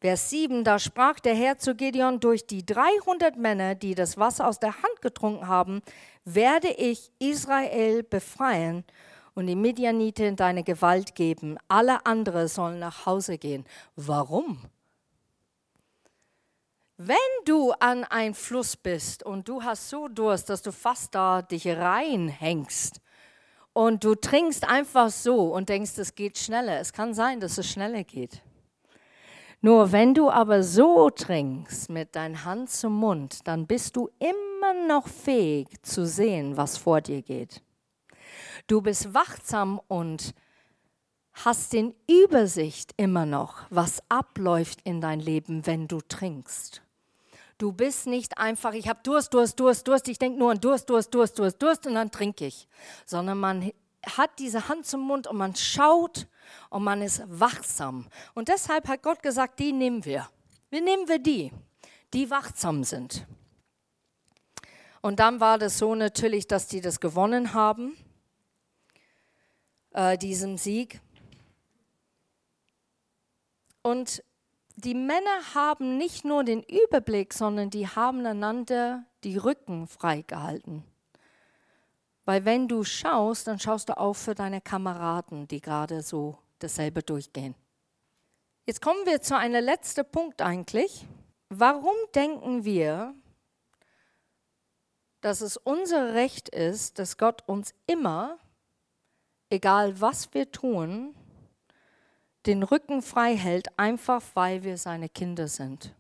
Vers 0.03 0.31
7, 0.31 0.65
da 0.65 0.79
sprach 0.79 1.21
der 1.21 1.33
Herr 1.33 1.57
zu 1.59 1.75
Gideon, 1.75 2.19
durch 2.19 2.45
die 2.45 2.65
300 2.65 3.37
Männer, 3.37 3.73
die 3.73 3.95
das 3.95 4.17
Wasser 4.17 4.49
aus 4.49 4.59
der 4.59 4.73
Hand 4.73 5.01
getrunken 5.01 5.47
haben, 5.47 5.81
werde 6.25 6.67
ich 6.67 7.09
Israel 7.19 8.03
befreien 8.03 8.83
und 9.33 9.47
die 9.47 9.55
Midianite 9.55 10.25
in 10.25 10.35
deine 10.35 10.65
Gewalt 10.65 11.15
geben. 11.15 11.57
Alle 11.69 12.05
anderen 12.05 12.49
sollen 12.49 12.79
nach 12.79 13.05
Hause 13.05 13.37
gehen. 13.37 13.63
Warum? 13.95 14.59
Wenn 16.97 17.15
du 17.45 17.71
an 17.71 18.03
ein 18.03 18.33
Fluss 18.33 18.75
bist 18.75 19.23
und 19.23 19.47
du 19.47 19.63
hast 19.63 19.89
so 19.89 20.09
Durst, 20.09 20.49
dass 20.49 20.61
du 20.61 20.73
fast 20.73 21.15
da 21.15 21.41
dich 21.41 21.65
reinhängst 21.65 22.99
und 23.71 24.03
du 24.03 24.15
trinkst 24.15 24.67
einfach 24.67 25.09
so 25.11 25.53
und 25.53 25.69
denkst, 25.69 25.97
es 25.97 26.13
geht 26.13 26.37
schneller. 26.37 26.81
Es 26.81 26.91
kann 26.91 27.13
sein, 27.13 27.39
dass 27.39 27.57
es 27.57 27.69
schneller 27.71 28.03
geht. 28.03 28.41
Nur 29.65 29.93
wenn 29.93 30.13
du 30.13 30.30
aber 30.30 30.62
so 30.62 31.10
trinkst 31.10 31.89
mit 31.89 32.17
deiner 32.17 32.43
Hand 32.43 32.69
zum 32.69 32.97
Mund, 32.97 33.47
dann 33.47 33.65
bist 33.65 33.95
du 33.95 34.10
immer 34.19 34.73
noch 34.89 35.08
fähig 35.08 35.82
zu 35.84 36.06
sehen, 36.06 36.58
was 36.58 36.78
vor 36.78 36.99
dir 36.99 37.21
geht. 37.21 37.63
Du 38.67 38.82
bist 38.82 39.13
wachsam 39.13 39.80
und 39.88 40.34
hast 41.32 41.71
den 41.71 41.95
Übersicht 42.10 42.93
immer 42.97 43.26
noch, 43.26 43.62
was 43.69 44.04
abläuft 44.10 44.82
in 44.84 44.99
dein 44.99 45.21
Leben, 45.21 45.65
wenn 45.65 45.88
du 45.88 46.02
trinkst. 46.02 46.82
Du 47.58 47.71
bist 47.71 48.06
nicht 48.06 48.38
einfach, 48.38 48.73
ich 48.73 48.89
habe 48.89 48.99
Durst, 49.02 49.34
Durst, 49.34 49.58
Durst, 49.62 49.88
Durst, 49.88 50.10
ich 50.10 50.19
denke 50.19 50.39
nur 50.39 50.52
an 50.52 50.60
Durst, 50.60 50.89
Durst, 50.89 51.13
Durst, 51.13 51.39
Durst, 51.39 51.62
Durst 51.62 51.88
und 51.88 51.93
dann 51.93 52.12
trinke 52.12 52.47
ich, 52.47 52.67
sondern 53.06 53.39
man 53.39 53.71
hat 54.05 54.39
diese 54.39 54.67
Hand 54.67 54.85
zum 54.85 55.01
Mund 55.01 55.27
und 55.27 55.37
man 55.37 55.55
schaut 55.55 56.27
und 56.69 56.83
man 56.83 57.01
ist 57.01 57.23
wachsam. 57.27 58.07
Und 58.33 58.49
deshalb 58.49 58.87
hat 58.87 59.01
Gott 59.01 59.23
gesagt, 59.23 59.59
die 59.59 59.71
nehmen 59.71 60.03
wir. 60.05 60.29
Wir 60.69 60.81
nehmen 60.81 61.07
wir 61.07 61.19
die, 61.19 61.51
die 62.13 62.29
wachsam 62.29 62.83
sind. 62.83 63.25
Und 65.01 65.19
dann 65.19 65.39
war 65.39 65.57
das 65.57 65.77
so 65.77 65.95
natürlich, 65.95 66.47
dass 66.47 66.67
die 66.67 66.81
das 66.81 66.99
gewonnen 66.99 67.53
haben, 67.53 67.97
äh, 69.91 70.17
diesen 70.17 70.57
Sieg. 70.57 71.01
Und 73.81 74.23
die 74.75 74.95
Männer 74.95 75.53
haben 75.53 75.97
nicht 75.97 76.25
nur 76.25 76.43
den 76.43 76.63
Überblick, 76.63 77.33
sondern 77.33 77.69
die 77.69 77.87
haben 77.87 78.25
einander 78.25 79.05
die 79.23 79.37
Rücken 79.37 79.87
freigehalten. 79.87 80.83
Weil 82.25 82.45
wenn 82.45 82.67
du 82.67 82.83
schaust, 82.83 83.47
dann 83.47 83.59
schaust 83.59 83.89
du 83.89 83.97
auch 83.97 84.13
für 84.13 84.33
deine 84.33 84.62
Kameraden, 84.62 85.47
die 85.47 85.59
gerade 85.59 86.01
so 86.01 86.38
dasselbe 86.59 87.03
durchgehen. 87.03 87.55
Jetzt 88.65 88.81
kommen 88.81 89.05
wir 89.05 89.21
zu 89.21 89.38
einem 89.38 89.63
letzten 89.63 90.09
Punkt 90.09 90.41
eigentlich. 90.41 91.05
Warum 91.49 91.95
denken 92.15 92.63
wir, 92.63 93.13
dass 95.19 95.41
es 95.41 95.57
unser 95.57 96.13
Recht 96.13 96.47
ist, 96.49 96.97
dass 96.97 97.17
Gott 97.17 97.43
uns 97.47 97.73
immer, 97.88 98.38
egal 99.49 99.99
was 99.99 100.33
wir 100.33 100.49
tun, 100.49 101.13
den 102.45 102.63
Rücken 102.63 103.01
frei 103.01 103.36
hält, 103.36 103.67
einfach 103.77 104.23
weil 104.33 104.63
wir 104.63 104.77
seine 104.77 105.09
Kinder 105.09 105.49
sind? 105.49 105.93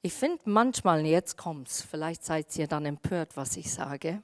Ich 0.00 0.12
finde 0.12 0.42
manchmal, 0.46 1.06
jetzt 1.06 1.36
kommt's, 1.36 1.82
vielleicht 1.82 2.24
seid 2.24 2.56
ihr 2.56 2.66
dann 2.66 2.84
empört, 2.84 3.36
was 3.36 3.56
ich 3.56 3.72
sage. 3.72 4.20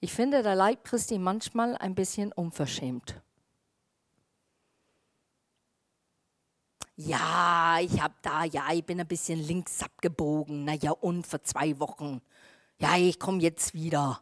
Ich 0.00 0.12
finde 0.12 0.42
der 0.42 0.54
Leib 0.54 0.84
Christi 0.84 1.18
manchmal 1.18 1.76
ein 1.76 1.94
bisschen 1.94 2.32
unverschämt. 2.32 3.20
Ja, 6.94 7.78
ich 7.80 8.00
habe 8.00 8.14
da, 8.22 8.44
ja, 8.44 8.72
ich 8.72 8.84
bin 8.84 9.00
ein 9.00 9.06
bisschen 9.06 9.38
links 9.38 9.82
abgebogen. 9.82 10.64
Na 10.64 10.74
ja, 10.74 10.90
und 10.90 11.26
für 11.26 11.42
zwei 11.42 11.78
Wochen. 11.78 12.20
Ja, 12.78 12.96
ich 12.96 13.18
komme 13.18 13.40
jetzt 13.40 13.74
wieder. 13.74 14.20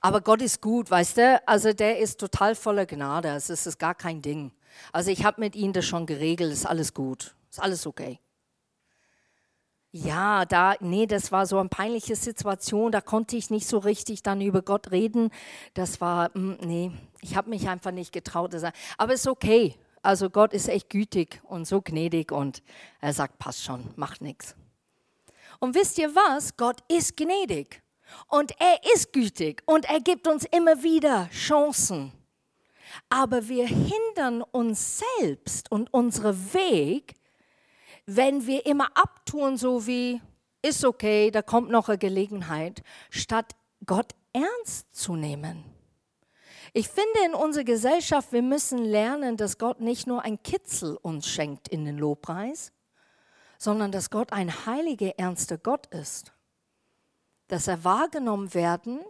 Aber 0.00 0.20
Gott 0.20 0.42
ist 0.42 0.60
gut, 0.60 0.90
weißt 0.90 1.16
du? 1.16 1.42
Also 1.46 1.72
der 1.72 1.98
ist 1.98 2.20
total 2.20 2.54
voller 2.54 2.86
Gnade. 2.86 3.30
Also 3.32 3.52
es 3.52 3.66
ist 3.66 3.78
gar 3.78 3.94
kein 3.94 4.22
Ding. 4.22 4.52
Also 4.92 5.10
ich 5.10 5.24
habe 5.24 5.40
mit 5.40 5.56
ihm 5.56 5.72
das 5.72 5.86
schon 5.86 6.06
geregelt. 6.06 6.52
Ist 6.52 6.66
alles 6.66 6.94
gut. 6.94 7.34
Ist 7.50 7.60
alles 7.60 7.86
okay. 7.86 8.20
Ja, 9.96 10.44
da, 10.44 10.74
nee, 10.80 11.06
das 11.06 11.30
war 11.30 11.46
so 11.46 11.56
eine 11.56 11.68
peinliche 11.68 12.16
Situation, 12.16 12.90
da 12.90 13.00
konnte 13.00 13.36
ich 13.36 13.50
nicht 13.50 13.68
so 13.68 13.78
richtig 13.78 14.24
dann 14.24 14.40
über 14.40 14.60
Gott 14.60 14.90
reden. 14.90 15.30
Das 15.74 16.00
war, 16.00 16.36
mm, 16.36 16.56
nee, 16.62 16.90
ich 17.20 17.36
habe 17.36 17.48
mich 17.48 17.68
einfach 17.68 17.92
nicht 17.92 18.10
getraut. 18.10 18.52
Aber 18.98 19.12
es 19.12 19.20
ist 19.20 19.28
okay. 19.28 19.76
Also 20.02 20.30
Gott 20.30 20.52
ist 20.52 20.68
echt 20.68 20.90
gütig 20.90 21.40
und 21.44 21.64
so 21.64 21.80
gnädig 21.80 22.32
und 22.32 22.64
er 23.00 23.12
sagt, 23.12 23.38
passt 23.38 23.62
schon, 23.62 23.88
macht 23.94 24.20
nichts. 24.20 24.56
Und 25.60 25.76
wisst 25.76 25.96
ihr 25.98 26.12
was? 26.12 26.56
Gott 26.56 26.82
ist 26.88 27.16
gnädig 27.16 27.80
und 28.26 28.50
er 28.58 28.80
ist 28.96 29.12
gütig 29.12 29.62
und 29.64 29.88
er 29.88 30.00
gibt 30.00 30.26
uns 30.26 30.44
immer 30.44 30.82
wieder 30.82 31.28
Chancen. 31.30 32.10
Aber 33.10 33.46
wir 33.46 33.68
hindern 33.68 34.42
uns 34.42 35.00
selbst 35.20 35.70
und 35.70 35.94
unseren 35.94 36.52
Weg, 36.52 37.14
wenn 38.06 38.46
wir 38.46 38.66
immer 38.66 38.88
abtun, 38.96 39.56
so 39.56 39.86
wie, 39.86 40.20
ist 40.62 40.84
okay, 40.84 41.30
da 41.30 41.42
kommt 41.42 41.70
noch 41.70 41.88
eine 41.88 41.98
Gelegenheit, 41.98 42.82
statt 43.10 43.54
Gott 43.86 44.14
ernst 44.32 44.94
zu 44.94 45.16
nehmen. 45.16 45.64
Ich 46.72 46.88
finde 46.88 47.20
in 47.24 47.34
unserer 47.34 47.64
Gesellschaft, 47.64 48.32
wir 48.32 48.42
müssen 48.42 48.78
lernen, 48.78 49.36
dass 49.36 49.58
Gott 49.58 49.80
nicht 49.80 50.06
nur 50.06 50.22
ein 50.22 50.42
Kitzel 50.42 50.96
uns 50.96 51.28
schenkt 51.28 51.68
in 51.68 51.84
den 51.84 51.98
Lobpreis, 51.98 52.72
sondern 53.58 53.92
dass 53.92 54.10
Gott 54.10 54.32
ein 54.32 54.66
heiliger, 54.66 55.16
ernster 55.18 55.56
Gott 55.56 55.86
ist. 55.86 56.32
Dass 57.46 57.68
er 57.68 57.84
wahrgenommen 57.84 58.54
werden. 58.54 59.00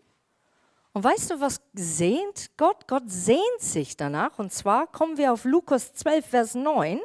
Und 0.93 1.05
weißt 1.05 1.31
du, 1.31 1.41
was 1.41 1.63
sehnt 1.73 2.51
Gott? 2.59 2.87
Gott 2.87 3.05
sehnt 3.07 3.61
sich 3.61 3.97
danach. 3.97 4.39
Und 4.39 4.53
zwar 4.53 4.87
kommen 4.87 5.17
wir 5.17 5.33
auf 5.33 5.45
Lukas 5.45 5.95
12, 5.95 6.27
Vers 6.27 6.55
9. 6.55 7.01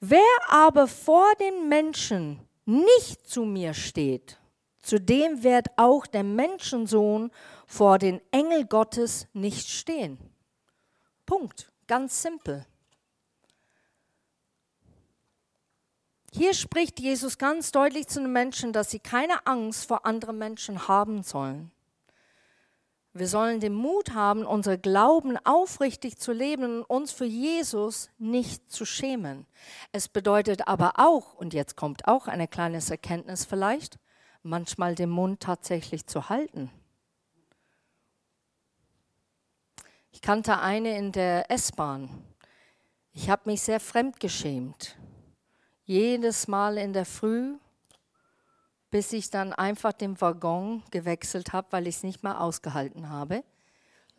Wer 0.00 0.20
aber 0.48 0.86
vor 0.86 1.26
den 1.40 1.68
Menschen 1.68 2.40
nicht 2.64 3.28
zu 3.28 3.44
mir 3.44 3.74
steht, 3.74 4.38
zu 4.80 5.00
dem 5.00 5.42
wird 5.42 5.68
auch 5.76 6.06
der 6.06 6.22
Menschensohn 6.22 7.30
vor 7.66 7.98
den 7.98 8.20
Engel 8.30 8.64
Gottes 8.64 9.26
nicht 9.32 9.68
stehen. 9.68 10.18
Punkt. 11.26 11.72
Ganz 11.88 12.20
simpel. 12.20 12.66
Hier 16.32 16.52
spricht 16.52 17.00
Jesus 17.00 17.38
ganz 17.38 17.72
deutlich 17.72 18.06
zu 18.06 18.20
den 18.20 18.30
Menschen, 18.30 18.74
dass 18.74 18.90
sie 18.90 18.98
keine 19.00 19.46
Angst 19.46 19.86
vor 19.86 20.04
anderen 20.04 20.36
Menschen 20.36 20.86
haben 20.86 21.22
sollen. 21.22 21.72
Wir 23.18 23.26
sollen 23.26 23.58
den 23.58 23.74
Mut 23.74 24.14
haben, 24.14 24.46
unser 24.46 24.78
Glauben 24.78 25.36
aufrichtig 25.44 26.18
zu 26.18 26.32
leben 26.32 26.82
und 26.82 26.84
uns 26.84 27.10
für 27.10 27.24
Jesus 27.24 28.10
nicht 28.18 28.70
zu 28.70 28.84
schämen. 28.84 29.44
Es 29.90 30.08
bedeutet 30.08 30.68
aber 30.68 30.92
auch, 30.98 31.34
und 31.34 31.52
jetzt 31.52 31.76
kommt 31.76 32.06
auch 32.06 32.28
eine 32.28 32.46
kleine 32.46 32.78
Erkenntnis 32.78 33.44
vielleicht, 33.44 33.98
manchmal 34.44 34.94
den 34.94 35.10
Mund 35.10 35.40
tatsächlich 35.40 36.06
zu 36.06 36.28
halten. 36.28 36.70
Ich 40.12 40.20
kannte 40.20 40.60
eine 40.60 40.96
in 40.96 41.10
der 41.10 41.50
S-Bahn. 41.50 42.08
Ich 43.12 43.30
habe 43.30 43.42
mich 43.46 43.62
sehr 43.62 43.80
fremdgeschämt. 43.80 44.96
Jedes 45.84 46.46
Mal 46.46 46.78
in 46.78 46.92
der 46.92 47.04
Früh 47.04 47.56
bis 48.90 49.12
ich 49.12 49.30
dann 49.30 49.52
einfach 49.52 49.92
den 49.92 50.20
Waggon 50.20 50.82
gewechselt 50.90 51.52
habe, 51.52 51.68
weil 51.70 51.86
ich 51.86 51.96
es 51.96 52.02
nicht 52.02 52.22
mehr 52.22 52.40
ausgehalten 52.40 53.10
habe, 53.10 53.44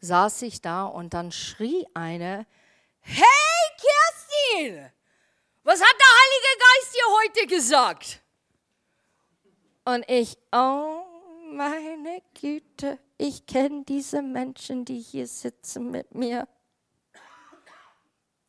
saß 0.01 0.43
ich 0.43 0.61
da 0.61 0.85
und 0.85 1.13
dann 1.13 1.31
schrie 1.31 1.85
eine, 1.93 2.45
hey 3.01 3.25
Kerstin, 3.77 4.89
was 5.63 5.81
hat 5.81 5.95
der 5.99 6.13
Heilige 6.21 6.59
Geist 6.59 6.95
dir 6.95 7.05
heute 7.21 7.47
gesagt? 7.47 8.21
Und 9.85 10.09
ich, 10.09 10.37
oh 10.51 11.03
meine 11.51 12.21
Güte, 12.39 12.99
ich 13.17 13.45
kenne 13.45 13.83
diese 13.83 14.21
Menschen, 14.21 14.85
die 14.85 14.99
hier 14.99 15.27
sitzen 15.27 15.89
mit 15.89 16.13
mir. 16.13 16.47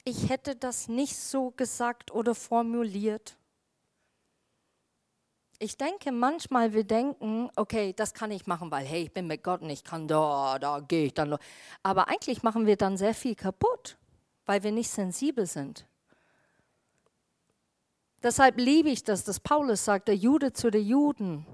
Ich 0.05 0.29
hätte 0.29 0.57
das 0.57 0.89
nicht 0.89 1.17
so 1.17 1.51
gesagt 1.51 2.11
oder 2.11 2.35
formuliert. 2.35 3.37
Ich 5.63 5.77
denke 5.77 6.11
manchmal, 6.11 6.73
wir 6.73 6.85
denken, 6.85 7.51
okay, 7.55 7.93
das 7.95 8.15
kann 8.15 8.31
ich 8.31 8.47
machen, 8.47 8.71
weil 8.71 8.87
hey, 8.87 9.03
ich 9.03 9.13
bin 9.13 9.27
mit 9.27 9.43
Gott 9.45 9.61
und 9.61 9.69
ich 9.69 9.85
kann 9.85 10.09
da, 10.09 10.59
da 10.59 10.81
gehe 10.81 11.05
ich 11.05 11.15
dann. 11.15 11.37
Aber 11.83 12.09
eigentlich 12.09 12.43
machen 12.43 12.65
wir 12.65 12.77
dann 12.77 12.97
sehr 12.97 13.13
viel 13.13 13.35
kaputt, 13.35 13.99
weil 14.47 14.63
wir 14.63 14.73
nicht 14.73 14.89
sensibel 14.89 15.45
sind. 15.45 15.87
Deshalb 18.23 18.59
liebe 18.59 18.89
ich 18.89 19.05
das, 19.05 19.23
dass 19.25 19.39
Paulus 19.39 19.85
sagt, 19.85 20.09
der 20.09 20.17
Jude 20.17 20.55
zu 20.55 20.71
den 20.71 20.87
Juden, 20.87 21.47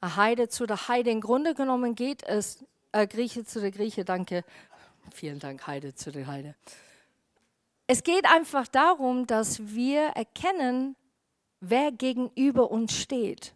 der 0.00 0.16
Heide 0.16 0.48
zu 0.48 0.64
der 0.64 0.88
Heide. 0.88 1.10
Im 1.10 1.20
Grunde 1.20 1.54
genommen 1.54 1.94
geht 1.94 2.22
es, 2.22 2.64
äh, 2.92 3.06
Grieche 3.06 3.44
zu 3.44 3.60
der 3.60 3.70
Grieche, 3.70 4.06
danke. 4.06 4.44
Vielen 5.12 5.40
Dank, 5.40 5.66
Heide 5.66 5.94
zu 5.94 6.10
der 6.10 6.26
Heide. 6.26 6.54
Es 7.86 8.02
geht 8.02 8.24
einfach 8.24 8.66
darum, 8.66 9.26
dass 9.26 9.74
wir 9.74 10.08
erkennen, 10.14 10.96
wer 11.60 11.92
gegenüber 11.92 12.70
uns 12.70 12.94
steht. 12.94 13.54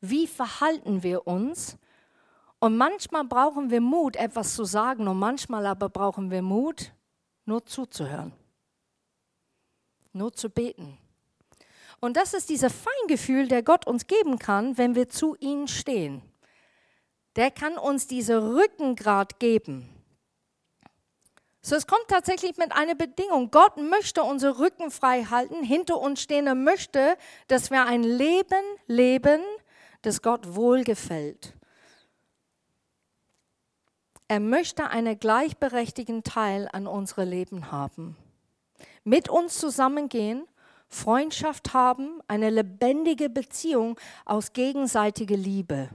Wie 0.00 0.26
verhalten 0.26 1.02
wir 1.02 1.26
uns? 1.26 1.76
Und 2.58 2.76
manchmal 2.76 3.24
brauchen 3.24 3.70
wir 3.70 3.80
Mut, 3.80 4.16
etwas 4.16 4.54
zu 4.54 4.64
sagen, 4.64 5.08
und 5.08 5.18
manchmal 5.18 5.66
aber 5.66 5.88
brauchen 5.88 6.30
wir 6.30 6.42
Mut, 6.42 6.92
nur 7.44 7.64
zuzuhören, 7.64 8.32
nur 10.12 10.32
zu 10.32 10.50
beten. 10.50 10.98
Und 12.00 12.16
das 12.16 12.32
ist 12.32 12.48
dieser 12.48 12.70
Feingefühl, 12.70 13.48
der 13.48 13.62
Gott 13.62 13.86
uns 13.86 14.06
geben 14.06 14.38
kann, 14.38 14.78
wenn 14.78 14.94
wir 14.94 15.08
zu 15.08 15.36
ihm 15.40 15.66
stehen. 15.66 16.22
Der 17.36 17.50
kann 17.50 17.76
uns 17.76 18.06
diese 18.06 18.54
Rückengrad 18.54 19.38
geben. 19.38 19.88
So, 21.62 21.76
es 21.76 21.86
kommt 21.86 22.08
tatsächlich 22.08 22.56
mit 22.56 22.72
einer 22.72 22.94
Bedingung. 22.94 23.50
Gott 23.50 23.76
möchte 23.76 24.22
unsere 24.22 24.58
Rücken 24.58 24.90
frei 24.90 25.24
halten, 25.24 25.62
hinter 25.62 26.00
uns 26.00 26.22
stehen. 26.22 26.46
Er 26.46 26.54
möchte, 26.54 27.16
dass 27.48 27.70
wir 27.70 27.84
ein 27.84 28.02
Leben 28.02 28.64
leben, 28.86 29.42
das 30.02 30.22
Gott 30.22 30.54
wohlgefällt. 30.54 31.54
Er 34.26 34.40
möchte 34.40 34.88
einen 34.88 35.18
gleichberechtigten 35.18 36.22
Teil 36.22 36.68
an 36.72 36.86
unserem 36.86 37.28
Leben 37.28 37.70
haben. 37.70 38.16
Mit 39.04 39.28
uns 39.28 39.58
zusammengehen, 39.58 40.46
Freundschaft 40.88 41.74
haben, 41.74 42.20
eine 42.26 42.48
lebendige 42.48 43.28
Beziehung 43.28 43.98
aus 44.24 44.52
gegenseitiger 44.52 45.36
Liebe. 45.36 45.90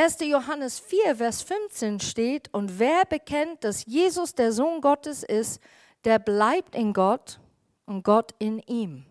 1. 0.00 0.20
Johannes 0.20 0.78
4, 0.78 1.16
Vers 1.16 1.42
15 1.42 2.00
steht, 2.00 2.48
und 2.54 2.78
wer 2.78 3.04
bekennt, 3.04 3.64
dass 3.64 3.84
Jesus 3.84 4.34
der 4.34 4.50
Sohn 4.50 4.80
Gottes 4.80 5.22
ist, 5.22 5.60
der 6.06 6.18
bleibt 6.18 6.74
in 6.74 6.94
Gott 6.94 7.38
und 7.84 8.02
Gott 8.02 8.34
in 8.38 8.60
ihm. 8.60 9.04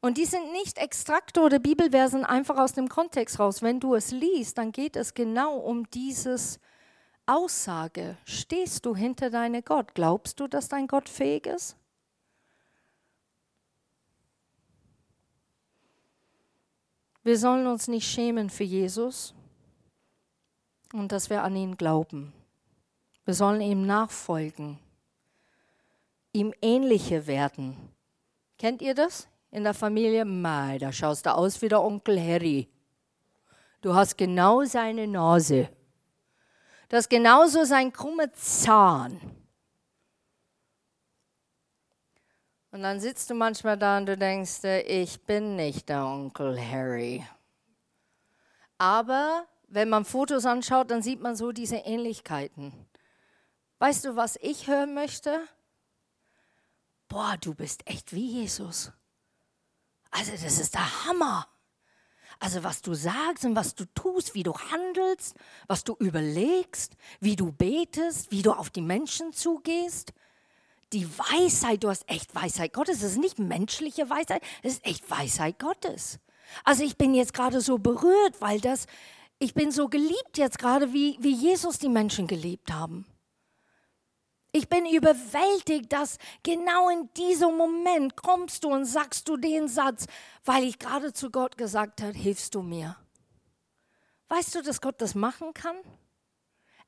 Und 0.00 0.18
die 0.18 0.24
sind 0.24 0.50
nicht 0.50 0.78
Extrakte 0.78 1.42
oder 1.42 1.60
Bibelversen 1.60 2.24
einfach 2.24 2.58
aus 2.58 2.72
dem 2.72 2.88
Kontext 2.88 3.38
raus. 3.38 3.62
Wenn 3.62 3.78
du 3.78 3.94
es 3.94 4.10
liest, 4.10 4.58
dann 4.58 4.72
geht 4.72 4.96
es 4.96 5.14
genau 5.14 5.58
um 5.58 5.88
dieses 5.90 6.58
Aussage. 7.24 8.16
Stehst 8.24 8.84
du 8.84 8.96
hinter 8.96 9.30
deinem 9.30 9.62
Gott? 9.64 9.94
Glaubst 9.94 10.40
du, 10.40 10.48
dass 10.48 10.66
dein 10.66 10.88
Gott 10.88 11.08
fähig 11.08 11.46
ist? 11.46 11.76
Wir 17.24 17.38
sollen 17.38 17.66
uns 17.66 17.88
nicht 17.88 18.06
schämen 18.06 18.50
für 18.50 18.64
Jesus 18.64 19.34
und 20.92 21.10
dass 21.10 21.30
wir 21.30 21.42
an 21.42 21.56
ihn 21.56 21.78
glauben. 21.78 22.34
Wir 23.24 23.32
sollen 23.32 23.62
ihm 23.62 23.86
nachfolgen, 23.86 24.78
ihm 26.32 26.52
ähnlicher 26.60 27.26
werden. 27.26 27.76
Kennt 28.58 28.82
ihr 28.82 28.94
das 28.94 29.26
in 29.50 29.64
der 29.64 29.72
Familie? 29.72 30.26
Mei, 30.26 30.76
da 30.78 30.92
schaust 30.92 31.24
du 31.24 31.34
aus 31.34 31.62
wie 31.62 31.68
der 31.68 31.82
Onkel 31.82 32.20
Harry. 32.20 32.68
Du 33.80 33.94
hast 33.94 34.18
genau 34.18 34.62
seine 34.64 35.06
Nase. 35.06 35.70
Du 36.90 36.96
hast 36.98 37.08
genauso 37.08 37.64
sein 37.64 37.90
krummer 37.90 38.30
Zahn. 38.34 39.18
Und 42.74 42.82
dann 42.82 42.98
sitzt 42.98 43.30
du 43.30 43.34
manchmal 43.34 43.78
da 43.78 43.98
und 43.98 44.06
du 44.06 44.18
denkst, 44.18 44.64
ich 44.64 45.22
bin 45.22 45.54
nicht 45.54 45.88
der 45.88 46.04
Onkel 46.04 46.60
Harry. 46.60 47.24
Aber 48.78 49.46
wenn 49.68 49.88
man 49.88 50.04
Fotos 50.04 50.44
anschaut, 50.44 50.90
dann 50.90 51.00
sieht 51.00 51.20
man 51.20 51.36
so 51.36 51.52
diese 51.52 51.76
Ähnlichkeiten. 51.76 52.72
Weißt 53.78 54.04
du, 54.04 54.16
was 54.16 54.36
ich 54.42 54.66
hören 54.66 54.92
möchte? 54.92 55.38
Boah, 57.06 57.36
du 57.40 57.54
bist 57.54 57.88
echt 57.88 58.12
wie 58.12 58.40
Jesus. 58.40 58.90
Also 60.10 60.32
das 60.32 60.58
ist 60.58 60.74
der 60.74 61.04
Hammer. 61.04 61.46
Also 62.40 62.64
was 62.64 62.82
du 62.82 62.94
sagst 62.94 63.44
und 63.44 63.54
was 63.54 63.76
du 63.76 63.84
tust, 63.94 64.34
wie 64.34 64.42
du 64.42 64.52
handelst, 64.52 65.36
was 65.68 65.84
du 65.84 65.94
überlegst, 66.00 66.96
wie 67.20 67.36
du 67.36 67.52
betest, 67.52 68.32
wie 68.32 68.42
du 68.42 68.50
auf 68.50 68.70
die 68.70 68.82
Menschen 68.82 69.32
zugehst 69.32 70.12
die 70.92 71.06
Weisheit, 71.18 71.82
du 71.82 71.88
hast 71.88 72.08
echt 72.08 72.34
Weisheit 72.34 72.72
Gottes. 72.72 73.02
Es 73.02 73.12
ist 73.12 73.18
nicht 73.18 73.38
menschliche 73.38 74.08
Weisheit, 74.10 74.42
es 74.62 74.74
ist 74.74 74.86
echt 74.86 75.10
Weisheit 75.10 75.58
Gottes. 75.58 76.18
Also 76.64 76.84
ich 76.84 76.96
bin 76.96 77.14
jetzt 77.14 77.34
gerade 77.34 77.60
so 77.60 77.78
berührt, 77.78 78.40
weil 78.40 78.60
das, 78.60 78.86
ich 79.38 79.54
bin 79.54 79.70
so 79.70 79.88
geliebt 79.88 80.36
jetzt 80.36 80.58
gerade, 80.58 80.92
wie, 80.92 81.16
wie 81.20 81.34
Jesus 81.34 81.78
die 81.78 81.88
Menschen 81.88 82.26
geliebt 82.26 82.72
haben. 82.72 83.06
Ich 84.52 84.68
bin 84.68 84.86
überwältigt, 84.86 85.92
dass 85.92 86.16
genau 86.44 86.88
in 86.88 87.10
diesem 87.16 87.56
Moment 87.56 88.14
kommst 88.14 88.62
du 88.62 88.68
und 88.68 88.84
sagst 88.84 89.28
du 89.28 89.36
den 89.36 89.66
Satz, 89.66 90.06
weil 90.44 90.62
ich 90.62 90.78
gerade 90.78 91.12
zu 91.12 91.30
Gott 91.30 91.58
gesagt 91.58 92.00
habe, 92.00 92.12
hilfst 92.12 92.54
du 92.54 92.62
mir. 92.62 92.96
Weißt 94.28 94.54
du, 94.54 94.62
dass 94.62 94.80
Gott 94.80 95.00
das 95.00 95.16
machen 95.16 95.54
kann? 95.54 95.76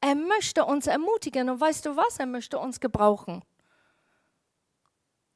Er 0.00 0.14
möchte 0.14 0.64
uns 0.64 0.87
ermutigen 0.87 1.50
und 1.50 1.61
weißt 1.61 1.87
du 1.87 1.96
was? 1.96 2.18
Er 2.20 2.26
möchte 2.26 2.59
uns 2.59 2.78
gebrauchen. 2.78 3.42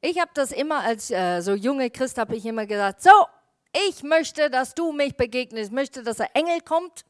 Ich 0.00 0.18
habe 0.18 0.30
das 0.34 0.52
immer 0.52 0.80
als 0.80 1.10
äh, 1.10 1.40
so 1.40 1.54
junge 1.54 1.90
Christ 1.90 2.18
habe 2.18 2.34
ich 2.34 2.46
immer 2.46 2.66
gesagt, 2.66 3.02
so, 3.02 3.10
ich 3.88 4.02
möchte, 4.02 4.50
dass 4.50 4.74
du 4.74 4.92
mich 4.92 5.16
begegnest, 5.16 5.70
ich 5.70 5.74
möchte, 5.74 6.02
dass 6.02 6.20
ein 6.20 6.28
Engel 6.34 6.60
kommt 6.62 7.04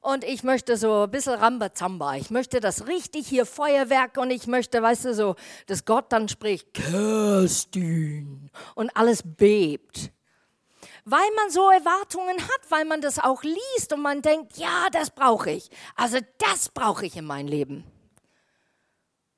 und 0.00 0.24
ich 0.24 0.42
möchte 0.42 0.76
so 0.76 1.04
ein 1.04 1.10
bisschen 1.10 1.34
Rambazamba. 1.34 2.16
Ich 2.16 2.30
möchte 2.30 2.60
das 2.60 2.86
richtig 2.86 3.28
hier 3.28 3.46
Feuerwerk 3.46 4.18
und 4.18 4.30
ich 4.30 4.46
möchte, 4.46 4.82
weißt 4.82 5.06
du, 5.06 5.14
so, 5.14 5.36
dass 5.66 5.84
Gott 5.84 6.12
dann 6.12 6.28
spricht, 6.28 6.74
Kerstin 6.74 8.50
und 8.74 8.96
alles 8.96 9.22
bebt. 9.24 10.10
Weil 11.04 11.28
man 11.36 11.50
so 11.50 11.70
Erwartungen 11.70 12.36
hat, 12.36 12.60
weil 12.70 12.84
man 12.84 13.00
das 13.00 13.20
auch 13.20 13.42
liest 13.44 13.92
und 13.92 14.02
man 14.02 14.22
denkt, 14.22 14.56
ja, 14.56 14.88
das 14.90 15.10
brauche 15.10 15.50
ich. 15.50 15.70
Also 15.94 16.18
das 16.38 16.68
brauche 16.68 17.06
ich 17.06 17.16
in 17.16 17.24
meinem 17.24 17.46
Leben. 17.46 17.84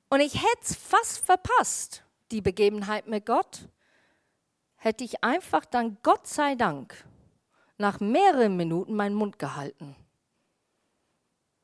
Und 0.08 0.20
ich 0.20 0.34
hätte 0.34 0.62
es 0.62 0.74
fast 0.74 1.18
verpasst, 1.24 2.02
die 2.30 2.40
Begebenheit 2.40 3.06
mit 3.06 3.26
Gott, 3.26 3.68
hätte 4.76 5.04
ich 5.04 5.24
einfach 5.24 5.64
dann, 5.64 5.98
Gott 6.02 6.26
sei 6.26 6.54
Dank, 6.54 7.04
nach 7.78 8.00
mehreren 8.00 8.56
Minuten 8.56 8.94
meinen 8.94 9.14
Mund 9.14 9.38
gehalten. 9.38 9.96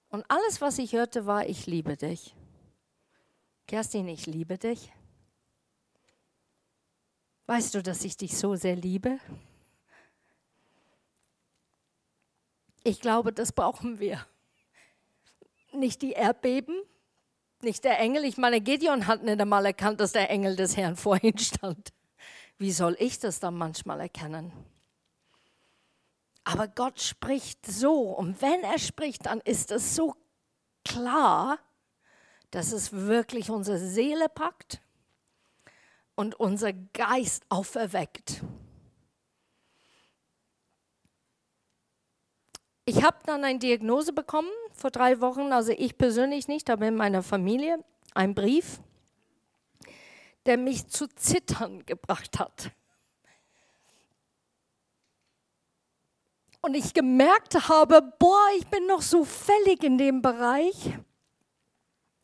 Und 0.08 0.24
alles, 0.28 0.60
was 0.60 0.78
ich 0.78 0.92
hörte, 0.92 1.26
war, 1.26 1.46
ich 1.46 1.66
liebe 1.66 1.96
dich. 1.96 2.34
Kerstin, 3.66 4.08
ich 4.08 4.26
liebe 4.26 4.58
dich. 4.58 4.92
Weißt 7.46 7.74
du, 7.74 7.82
dass 7.82 8.04
ich 8.04 8.16
dich 8.16 8.36
so 8.36 8.54
sehr 8.54 8.76
liebe? 8.76 9.18
Ich 12.84 13.00
glaube, 13.00 13.32
das 13.32 13.52
brauchen 13.52 13.98
wir. 13.98 14.24
Nicht 15.72 16.02
die 16.02 16.12
Erdbeben, 16.12 16.80
nicht 17.64 17.84
der 17.84 17.98
Engel. 17.98 18.24
Ich 18.24 18.36
meine, 18.36 18.60
Gideon 18.60 19.06
hat 19.06 19.22
nicht 19.22 19.40
einmal 19.40 19.66
erkannt, 19.66 20.00
dass 20.00 20.12
der 20.12 20.30
Engel 20.30 20.56
des 20.56 20.76
Herrn 20.76 20.96
vor 20.96 21.22
ihm 21.22 21.38
stand. 21.38 21.92
Wie 22.58 22.72
soll 22.72 22.96
ich 23.00 23.18
das 23.18 23.40
dann 23.40 23.56
manchmal 23.56 24.00
erkennen? 24.00 24.52
Aber 26.44 26.68
Gott 26.68 27.00
spricht 27.00 27.66
so 27.66 28.10
und 28.10 28.40
wenn 28.42 28.62
er 28.62 28.78
spricht, 28.78 29.26
dann 29.26 29.40
ist 29.40 29.70
es 29.72 29.96
so 29.96 30.14
klar, 30.84 31.58
dass 32.50 32.70
es 32.70 32.92
wirklich 32.92 33.50
unsere 33.50 33.78
Seele 33.78 34.28
packt 34.28 34.80
und 36.14 36.38
unser 36.38 36.72
Geist 36.72 37.44
auferweckt. 37.48 38.42
Ich 42.84 43.02
habe 43.02 43.16
dann 43.24 43.42
eine 43.42 43.58
Diagnose 43.58 44.12
bekommen 44.12 44.50
vor 44.74 44.90
drei 44.90 45.20
Wochen, 45.20 45.52
also 45.52 45.72
ich 45.72 45.96
persönlich 45.96 46.48
nicht, 46.48 46.68
aber 46.68 46.86
in 46.86 46.96
meiner 46.96 47.22
Familie, 47.22 47.82
ein 48.14 48.34
Brief, 48.34 48.80
der 50.46 50.58
mich 50.58 50.88
zu 50.88 51.08
zittern 51.08 51.86
gebracht 51.86 52.38
hat. 52.38 52.70
Und 56.60 56.74
ich 56.74 56.94
gemerkt 56.94 57.68
habe, 57.68 58.00
boah, 58.18 58.46
ich 58.58 58.66
bin 58.68 58.86
noch 58.86 59.02
so 59.02 59.24
fällig 59.24 59.82
in 59.82 59.98
dem 59.98 60.22
Bereich. 60.22 60.94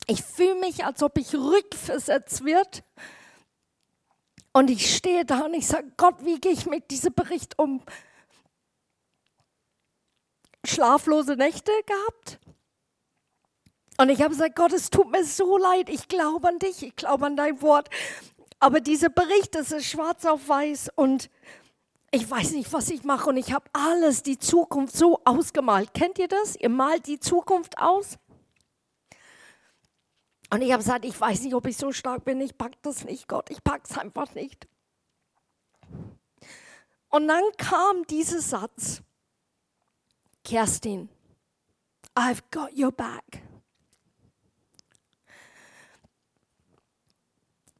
Ich 0.07 0.23
fühle 0.23 0.55
mich, 0.55 0.83
als 0.83 1.03
ob 1.03 1.17
ich 1.17 1.35
rückversetzt 1.35 2.43
wird. 2.43 2.83
Und 4.51 4.69
ich 4.69 4.95
stehe 4.95 5.25
da 5.25 5.45
und 5.45 5.53
ich 5.53 5.67
sage, 5.67 5.91
Gott, 5.95 6.25
wie 6.25 6.39
gehe 6.39 6.51
ich 6.51 6.65
mit 6.65 6.89
diesem 6.91 7.13
Bericht 7.13 7.57
um? 7.59 7.83
Schlaflose 10.65 11.35
Nächte 11.35 11.71
gehabt. 11.85 12.39
Und 13.97 14.09
ich 14.09 14.19
habe 14.21 14.29
gesagt, 14.29 14.55
Gott, 14.55 14.73
es 14.73 14.89
tut 14.89 15.11
mir 15.11 15.23
so 15.23 15.57
leid, 15.57 15.89
ich 15.89 16.07
glaube 16.07 16.47
an 16.47 16.59
dich, 16.59 16.81
ich 16.81 16.95
glaube 16.95 17.25
an 17.25 17.35
dein 17.35 17.61
Wort. 17.61 17.89
Aber 18.59 18.79
dieser 18.79 19.09
Bericht, 19.09 19.55
das 19.55 19.71
ist 19.71 19.85
schwarz 19.85 20.25
auf 20.25 20.47
weiß 20.47 20.91
und 20.95 21.29
ich 22.11 22.29
weiß 22.29 22.51
nicht, 22.51 22.71
was 22.73 22.89
ich 22.89 23.03
mache 23.03 23.29
und 23.29 23.37
ich 23.37 23.53
habe 23.53 23.65
alles, 23.73 24.21
die 24.21 24.37
Zukunft 24.37 24.95
so 24.95 25.21
ausgemalt. 25.23 25.93
Kennt 25.93 26.19
ihr 26.19 26.27
das? 26.27 26.55
Ihr 26.55 26.69
malt 26.69 27.07
die 27.07 27.19
Zukunft 27.19 27.77
aus. 27.77 28.17
Und 30.49 30.61
ich 30.61 30.71
habe 30.71 30.83
gesagt, 30.83 31.05
ich 31.05 31.19
weiß 31.19 31.41
nicht, 31.43 31.55
ob 31.55 31.65
ich 31.65 31.77
so 31.77 31.93
stark 31.93 32.25
bin, 32.25 32.41
ich 32.41 32.57
pack 32.57 32.73
das 32.81 33.05
nicht, 33.05 33.27
Gott, 33.29 33.49
ich 33.49 33.63
pack's 33.63 33.97
einfach 33.97 34.33
nicht. 34.35 34.67
Und 37.09 37.27
dann 37.27 37.43
kam 37.57 38.05
dieser 38.07 38.41
Satz, 38.41 39.01
Kerstin, 40.43 41.09
I've 42.15 42.41
got 42.51 42.77
your 42.77 42.91
back. 42.91 43.41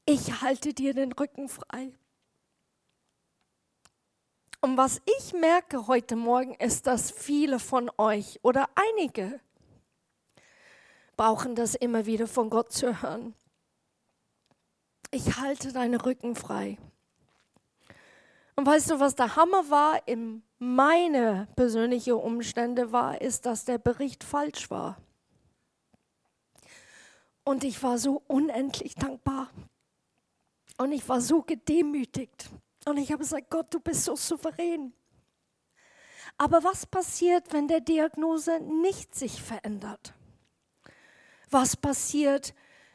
Ich 0.06 0.42
halte 0.42 0.74
dir 0.74 0.94
den 0.94 1.12
Rücken 1.12 1.50
frei. 1.50 1.94
Und 4.62 4.78
was 4.78 5.02
ich 5.18 5.34
merke 5.34 5.88
heute 5.88 6.16
Morgen 6.16 6.54
ist, 6.56 6.86
dass 6.86 7.12
viele 7.12 7.60
von 7.60 7.90
euch 7.98 8.40
oder 8.44 8.70
einige 8.76 9.40
brauchen 11.18 11.56
das 11.56 11.76
immer 11.76 12.06
wieder 12.06 12.28
von 12.28 12.50
Gott 12.50 12.72
zu 12.72 13.02
hören. 13.02 13.34
Ich 15.10 15.38
halte 15.38 15.74
deinen 15.74 16.00
Rücken 16.00 16.36
frei. 16.36 16.78
Und 18.56 18.66
weißt 18.66 18.92
du, 18.92 19.00
was 19.00 19.16
der 19.16 19.36
Hammer 19.36 19.70
war 19.70 20.08
in 20.08 20.44
meine 20.62 21.48
persönlichen 21.56 22.14
Umstände 22.14 22.92
war, 22.92 23.20
ist, 23.20 23.48
dass 23.48 23.66
der 23.66 23.80
Bericht 23.80 24.24
falsch 24.24 24.70
war. 24.70 25.02
Und 27.44 27.64
ich 27.64 27.82
war 27.82 27.98
so 27.98 28.22
unendlich 28.28 28.94
dankbar. 28.94 29.50
Und 30.78 30.92
ich 30.92 31.10
war 31.10 31.20
so 31.20 31.42
gedemütigt. 31.42 32.52
Und 32.86 32.98
ich 32.98 33.12
habe 33.12 33.24
gesagt, 33.24 33.50
Gott, 33.50 33.74
du 33.74 33.80
bist 33.80 34.04
so 34.04 34.16
souverän. 34.16 34.94
Aber 36.38 36.64
was 36.64 36.86
passiert, 36.86 37.52
wenn 37.52 37.68
der 37.68 37.82
Diagnose 37.82 38.60
nicht 38.60 39.16
sich 39.16 39.42
verändert? 39.42 40.14
Was 41.50 41.76
passiert, 41.76 42.54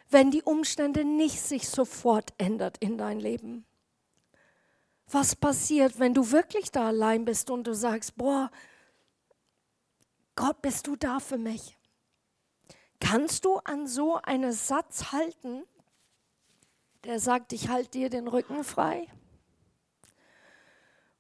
wenn 0.09 0.31
die 0.31 0.43
Umstände 0.45 1.05
nicht 1.05 1.41
sich 1.41 1.69
sofort 1.69 2.33
ändert 2.39 2.79
in 2.79 2.97
dein 2.97 3.19
Leben? 3.19 3.67
Was 5.11 5.37
passiert, 5.37 5.99
wenn 5.99 6.15
du 6.15 6.33
wirklich 6.33 6.71
da 6.71 6.89
allein 6.89 7.25
bist 7.25 7.51
und 7.51 7.65
du 7.65 7.75
sagst, 7.75 8.17
boah, 8.17 8.51
Gott, 10.35 10.61
bist 10.63 10.87
du 10.87 10.97
da 10.97 11.21
für 11.21 11.39
mich? 11.39 11.77
Kannst 13.01 13.45
du 13.45 13.59
an 13.59 13.87
so 13.87 14.21
einen 14.23 14.53
Satz 14.53 15.13
halten, 15.13 15.63
der 17.05 17.21
sagt, 17.21 17.53
ich 17.53 17.69
halte 17.69 17.91
dir 17.91 18.11
den 18.11 18.27
Rücken 18.27 18.65
frei? 18.65 19.07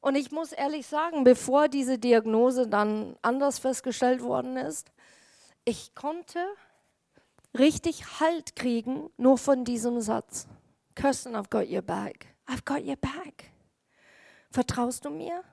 Und 0.00 0.14
ich 0.14 0.30
muss 0.30 0.52
ehrlich 0.52 0.86
sagen, 0.86 1.24
bevor 1.24 1.68
diese 1.68 1.98
Diagnose 1.98 2.68
dann 2.68 3.16
anders 3.22 3.58
festgestellt 3.58 4.22
worden 4.22 4.56
ist, 4.56 4.92
ich 5.64 5.94
konnte 5.94 6.38
richtig 7.58 8.20
Halt 8.20 8.54
kriegen 8.54 9.10
nur 9.16 9.38
von 9.38 9.64
diesem 9.64 10.00
Satz. 10.00 10.46
Kirsten, 10.94 11.34
I've 11.34 11.50
got 11.50 11.68
your 11.68 11.82
back. 11.82 12.26
I've 12.46 12.64
got 12.64 12.84
your 12.84 12.96
back. 12.96 13.50
Vertraust 14.56 15.04
du 15.04 15.10
mir? 15.10 15.44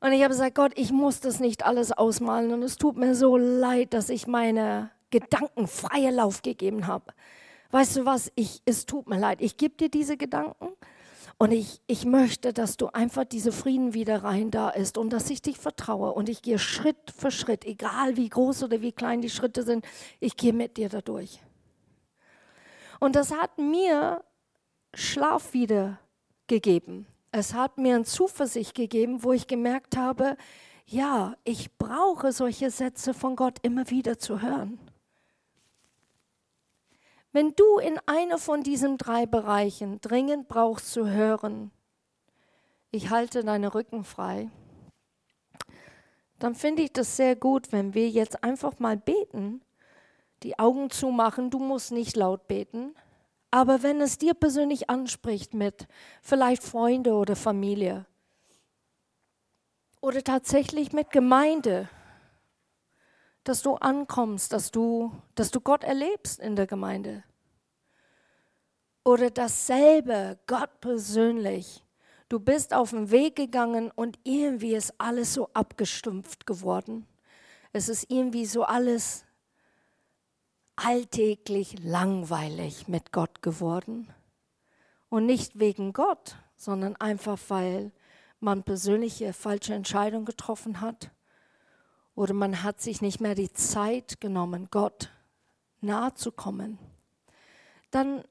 Und 0.00 0.12
ich 0.12 0.22
habe 0.22 0.30
gesagt, 0.30 0.54
Gott, 0.54 0.72
ich 0.74 0.90
muss 0.90 1.20
das 1.20 1.38
nicht 1.38 1.66
alles 1.66 1.92
ausmalen 1.92 2.50
und 2.50 2.62
es 2.62 2.78
tut 2.78 2.96
mir 2.96 3.14
so 3.14 3.36
leid, 3.36 3.92
dass 3.92 4.08
ich 4.08 4.26
meine 4.26 4.90
Gedanken 5.10 5.66
freie 5.66 6.12
Lauf 6.12 6.40
gegeben 6.40 6.86
habe. 6.86 7.12
Weißt 7.72 7.94
du 7.98 8.06
was? 8.06 8.32
Ich, 8.36 8.62
es 8.64 8.86
tut 8.86 9.06
mir 9.06 9.18
leid. 9.18 9.42
Ich 9.42 9.58
gebe 9.58 9.76
dir 9.76 9.90
diese 9.90 10.16
Gedanken 10.16 10.68
und 11.36 11.52
ich, 11.52 11.82
ich 11.86 12.06
möchte, 12.06 12.54
dass 12.54 12.78
du 12.78 12.86
einfach 12.86 13.26
diese 13.26 13.52
Frieden 13.52 13.92
wieder 13.92 14.24
rein 14.24 14.50
da 14.50 14.70
ist 14.70 14.96
und 14.96 15.12
dass 15.12 15.28
ich 15.28 15.42
dich 15.42 15.58
vertraue 15.58 16.12
und 16.12 16.30
ich 16.30 16.40
gehe 16.40 16.58
Schritt 16.58 17.12
für 17.14 17.30
Schritt, 17.30 17.66
egal 17.66 18.16
wie 18.16 18.30
groß 18.30 18.62
oder 18.62 18.80
wie 18.80 18.92
klein 18.92 19.20
die 19.20 19.28
Schritte 19.28 19.62
sind, 19.62 19.84
ich 20.20 20.38
gehe 20.38 20.54
mit 20.54 20.78
dir 20.78 20.88
dadurch. 20.88 21.38
Und 22.98 23.14
das 23.14 23.30
hat 23.30 23.58
mir 23.58 24.24
Schlaf 24.94 25.52
wieder 25.52 25.98
gegeben. 26.50 27.06
Es 27.32 27.54
hat 27.54 27.78
mir 27.78 27.94
eine 27.94 28.04
Zuversicht 28.04 28.74
gegeben, 28.74 29.22
wo 29.22 29.32
ich 29.32 29.46
gemerkt 29.46 29.96
habe, 29.96 30.36
ja, 30.86 31.36
ich 31.44 31.76
brauche 31.78 32.32
solche 32.32 32.70
Sätze 32.70 33.14
von 33.14 33.36
Gott 33.36 33.58
immer 33.62 33.88
wieder 33.90 34.18
zu 34.18 34.42
hören. 34.42 34.80
Wenn 37.32 37.54
du 37.54 37.78
in 37.78 38.00
einer 38.06 38.38
von 38.38 38.64
diesen 38.64 38.98
drei 38.98 39.26
Bereichen 39.26 40.00
dringend 40.00 40.48
brauchst 40.48 40.90
zu 40.90 41.08
hören, 41.08 41.70
ich 42.90 43.10
halte 43.10 43.44
deine 43.44 43.72
Rücken 43.72 44.02
frei, 44.02 44.50
dann 46.40 46.56
finde 46.56 46.82
ich 46.82 46.92
das 46.92 47.16
sehr 47.16 47.36
gut, 47.36 47.70
wenn 47.70 47.94
wir 47.94 48.08
jetzt 48.08 48.42
einfach 48.42 48.80
mal 48.80 48.96
beten, 48.96 49.60
die 50.42 50.58
Augen 50.58 50.90
zumachen. 50.90 51.50
Du 51.50 51.60
musst 51.60 51.92
nicht 51.92 52.16
laut 52.16 52.48
beten, 52.48 52.96
aber 53.50 53.82
wenn 53.82 54.00
es 54.00 54.18
dir 54.18 54.34
persönlich 54.34 54.88
anspricht 54.88 55.54
mit 55.54 55.88
vielleicht 56.22 56.62
Freunde 56.62 57.14
oder 57.14 57.36
Familie 57.36 58.06
oder 60.00 60.22
tatsächlich 60.22 60.92
mit 60.92 61.10
Gemeinde, 61.10 61.88
dass 63.44 63.62
du 63.62 63.74
ankommst, 63.74 64.52
dass 64.52 64.70
du, 64.70 65.12
dass 65.34 65.50
du 65.50 65.60
Gott 65.60 65.84
erlebst 65.84 66.40
in 66.40 66.56
der 66.56 66.66
Gemeinde. 66.66 67.24
Oder 69.04 69.30
dasselbe, 69.30 70.38
Gott 70.46 70.80
persönlich. 70.80 71.82
Du 72.28 72.38
bist 72.38 72.74
auf 72.74 72.90
den 72.90 73.10
Weg 73.10 73.34
gegangen 73.34 73.90
und 73.90 74.18
irgendwie 74.24 74.74
ist 74.74 74.94
alles 74.98 75.34
so 75.34 75.48
abgestumpft 75.54 76.46
geworden. 76.46 77.06
Es 77.72 77.88
ist 77.88 78.10
irgendwie 78.10 78.46
so 78.46 78.62
alles 78.62 79.24
alltäglich 80.76 81.78
langweilig 81.82 82.88
mit 82.88 83.12
Gott 83.12 83.42
geworden. 83.42 84.08
Und 85.08 85.26
nicht 85.26 85.58
wegen 85.58 85.92
Gott, 85.92 86.36
sondern 86.56 86.96
einfach, 86.96 87.38
weil 87.48 87.92
man 88.38 88.62
persönliche 88.62 89.32
falsche 89.32 89.74
Entscheidungen 89.74 90.24
getroffen 90.24 90.80
hat 90.80 91.10
oder 92.14 92.34
man 92.34 92.62
hat 92.62 92.80
sich 92.80 93.00
nicht 93.00 93.20
mehr 93.20 93.34
die 93.34 93.52
Zeit 93.52 94.20
genommen, 94.20 94.68
Gott 94.70 95.10
nahe 95.80 96.14
zu 96.14 96.32
kommen. 96.32 96.78
Dann 97.90 98.22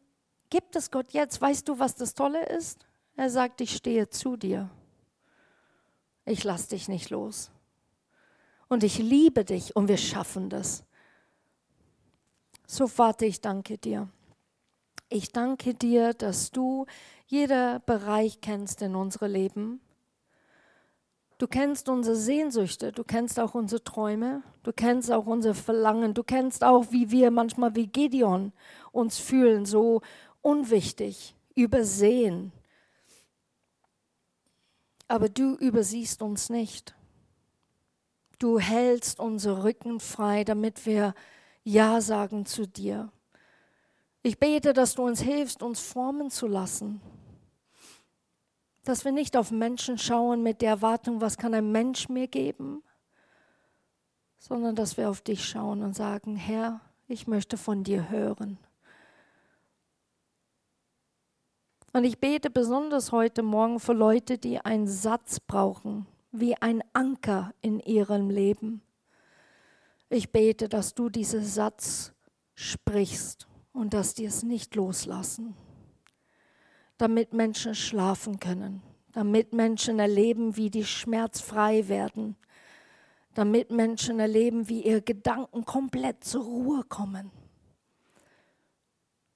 gibt 0.49 0.75
es 0.75 0.91
Gott 0.91 1.11
jetzt. 1.11 1.41
Weißt 1.41 1.67
du, 1.67 1.79
was 1.79 1.95
das 1.95 2.13
Tolle 2.13 2.45
ist? 2.45 2.85
Er 3.15 3.29
sagt, 3.29 3.61
ich 3.61 3.75
stehe 3.75 4.09
zu 4.09 4.37
dir. 4.37 4.69
Ich 6.25 6.43
lasse 6.43 6.69
dich 6.69 6.87
nicht 6.87 7.09
los. 7.09 7.51
Und 8.67 8.83
ich 8.83 8.99
liebe 8.99 9.43
dich 9.43 9.75
und 9.75 9.87
wir 9.87 9.97
schaffen 9.97 10.49
das. 10.49 10.83
So, 12.71 12.85
Vater, 12.85 13.25
ich 13.25 13.41
danke 13.41 13.79
dir. 13.79 14.09
Ich 15.09 15.31
danke 15.31 15.73
dir, 15.73 16.13
dass 16.13 16.51
du 16.51 16.85
jeder 17.25 17.79
Bereich 17.79 18.41
kennst 18.41 18.83
in 18.83 18.93
unserem 18.93 19.31
Leben. 19.31 19.81
Du 21.39 21.47
kennst 21.47 21.89
unsere 21.89 22.15
Sehnsüchte, 22.15 22.91
du 22.91 23.03
kennst 23.03 23.39
auch 23.39 23.55
unsere 23.55 23.83
Träume, 23.83 24.43
du 24.61 24.71
kennst 24.71 25.11
auch 25.11 25.25
unser 25.25 25.55
Verlangen, 25.55 26.13
du 26.13 26.21
kennst 26.21 26.63
auch, 26.63 26.91
wie 26.91 27.09
wir 27.09 27.31
manchmal 27.31 27.73
wie 27.73 27.87
Gideon 27.87 28.53
uns 28.91 29.17
fühlen, 29.17 29.65
so 29.65 30.01
unwichtig, 30.43 31.35
übersehen. 31.55 32.51
Aber 35.07 35.27
du 35.27 35.55
übersiehst 35.55 36.21
uns 36.21 36.51
nicht. 36.51 36.93
Du 38.37 38.59
hältst 38.59 39.19
unsere 39.19 39.63
Rücken 39.63 39.99
frei, 39.99 40.43
damit 40.43 40.85
wir 40.85 41.15
Ja 41.69 42.01
sagen 42.01 42.47
zu 42.47 42.67
dir. 42.67 43.11
Ich 44.23 44.39
bete, 44.39 44.73
dass 44.73 44.95
du 44.95 45.03
uns 45.03 45.21
hilfst, 45.21 45.61
uns 45.61 45.79
formen 45.79 46.31
zu 46.31 46.47
lassen. 46.47 46.99
Dass 48.85 49.05
wir 49.05 49.11
nicht 49.11 49.37
auf 49.37 49.51
Menschen 49.51 49.99
schauen 49.99 50.41
mit 50.41 50.63
der 50.63 50.69
Erwartung, 50.69 51.21
was 51.21 51.37
kann 51.37 51.53
ein 51.53 51.71
Mensch 51.71 52.09
mir 52.09 52.27
geben, 52.27 52.81
sondern 54.39 54.75
dass 54.75 54.97
wir 54.97 55.11
auf 55.11 55.21
dich 55.21 55.45
schauen 55.45 55.83
und 55.83 55.95
sagen, 55.95 56.35
Herr, 56.35 56.81
ich 57.07 57.27
möchte 57.27 57.55
von 57.55 57.83
dir 57.83 58.09
hören. 58.09 58.57
Und 61.93 62.03
ich 62.03 62.17
bete 62.17 62.49
besonders 62.49 63.11
heute 63.11 63.43
Morgen 63.43 63.79
für 63.79 63.93
Leute, 63.93 64.39
die 64.39 64.59
einen 64.59 64.87
Satz 64.87 65.39
brauchen, 65.39 66.07
wie 66.31 66.55
ein 66.55 66.83
Anker 66.93 67.53
in 67.61 67.79
ihrem 67.79 68.31
Leben. 68.31 68.81
Ich 70.09 70.31
bete, 70.31 70.67
dass 70.67 70.95
du 70.95 71.09
diesen 71.09 71.43
Satz 71.43 72.13
sprichst 72.55 73.47
und 73.71 73.93
dass 73.93 74.15
die 74.15 74.25
es 74.25 74.41
nicht 74.41 74.75
loslassen, 74.75 75.55
damit 76.97 77.31
Menschen 77.31 77.75
schlafen 77.75 78.39
können, 78.39 78.81
damit 79.13 79.53
Menschen 79.53 79.99
erleben, 79.99 80.57
wie 80.57 80.71
die 80.71 80.83
schmerzfrei 80.83 81.87
werden, 81.87 82.35
damit 83.35 83.69
Menschen 83.69 84.19
erleben, 84.19 84.67
wie 84.67 84.81
ihre 84.81 85.03
Gedanken 85.03 85.63
komplett 85.63 86.23
zur 86.23 86.43
Ruhe 86.43 86.83
kommen, 86.83 87.31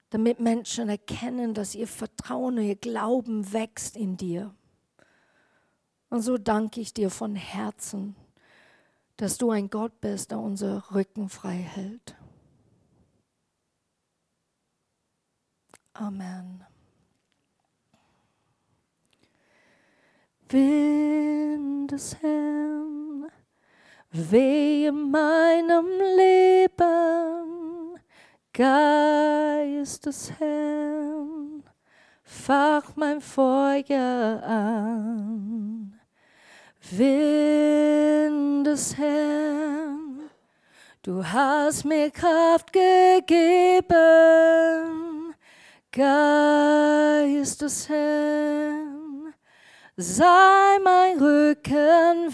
damit 0.09 0.39
Menschen 0.39 0.89
erkennen, 0.89 1.53
dass 1.53 1.75
ihr 1.75 1.87
Vertrauen, 1.87 2.57
ihr 2.57 2.75
Glauben 2.75 3.53
wächst 3.53 3.95
in 3.95 4.17
dir. 4.17 4.55
Und 6.09 6.21
so 6.21 6.37
danke 6.37 6.81
ich 6.81 6.93
dir 6.93 7.09
von 7.09 7.35
Herzen, 7.35 8.15
dass 9.17 9.37
du 9.37 9.51
ein 9.51 9.69
Gott 9.69 10.01
bist, 10.01 10.31
der 10.31 10.39
unser 10.39 10.83
Rücken 10.93 11.29
frei 11.29 11.55
hält. 11.55 12.15
Amen. 15.93 16.65
Wind 20.49 21.91
des 21.91 22.15
Herrn, 22.21 23.27
wehe 24.11 24.91
meinem 24.91 25.87
Leben, 26.17 27.99
Geist 28.53 30.05
des 30.05 30.31
Herrn, 30.39 31.63
fach 32.23 32.95
mein 32.95 33.21
Feuer 33.21 34.43
an. 34.43 35.99
Wind 36.91 37.82
des 38.73 38.97
Herrn, 38.97 40.29
du 41.03 41.23
hast 41.23 41.85
mir 41.85 42.09
Kraft 42.09 42.73
gegeben 42.73 43.35
Geist 45.91 47.61
des 47.61 47.87
Herrn, 47.87 49.31
sei 49.95 50.79
mein 50.83 51.19
Rückenwind, 51.19 52.33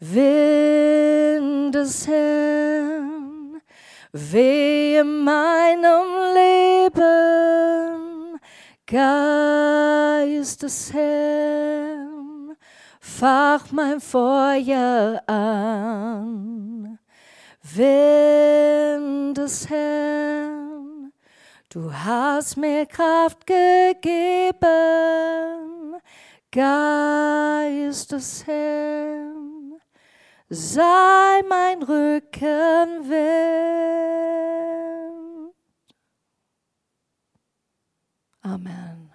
Wind 0.00 1.72
des 1.72 2.08
Herrn, 2.08 3.62
wehe 4.10 5.04
meinem 5.04 6.08
Leben, 6.34 7.04
Geist 8.86 10.64
des 10.64 10.92
Herrn, 10.92 11.95
fach 13.18 13.72
mein 13.72 14.00
Feuer 14.00 15.22
an. 15.26 16.98
Wind 17.62 19.36
des 19.38 19.68
Herrn, 19.68 21.12
du 21.70 21.92
hast 21.92 22.56
mir 22.56 22.86
Kraft 22.86 23.46
gegeben, 23.46 24.66
Geist 26.52 28.12
des 28.12 28.46
Herrn, 28.46 29.80
sei 30.48 31.42
mein 31.48 31.82
Rückenwind. 31.82 33.16
Amen. 38.42 39.05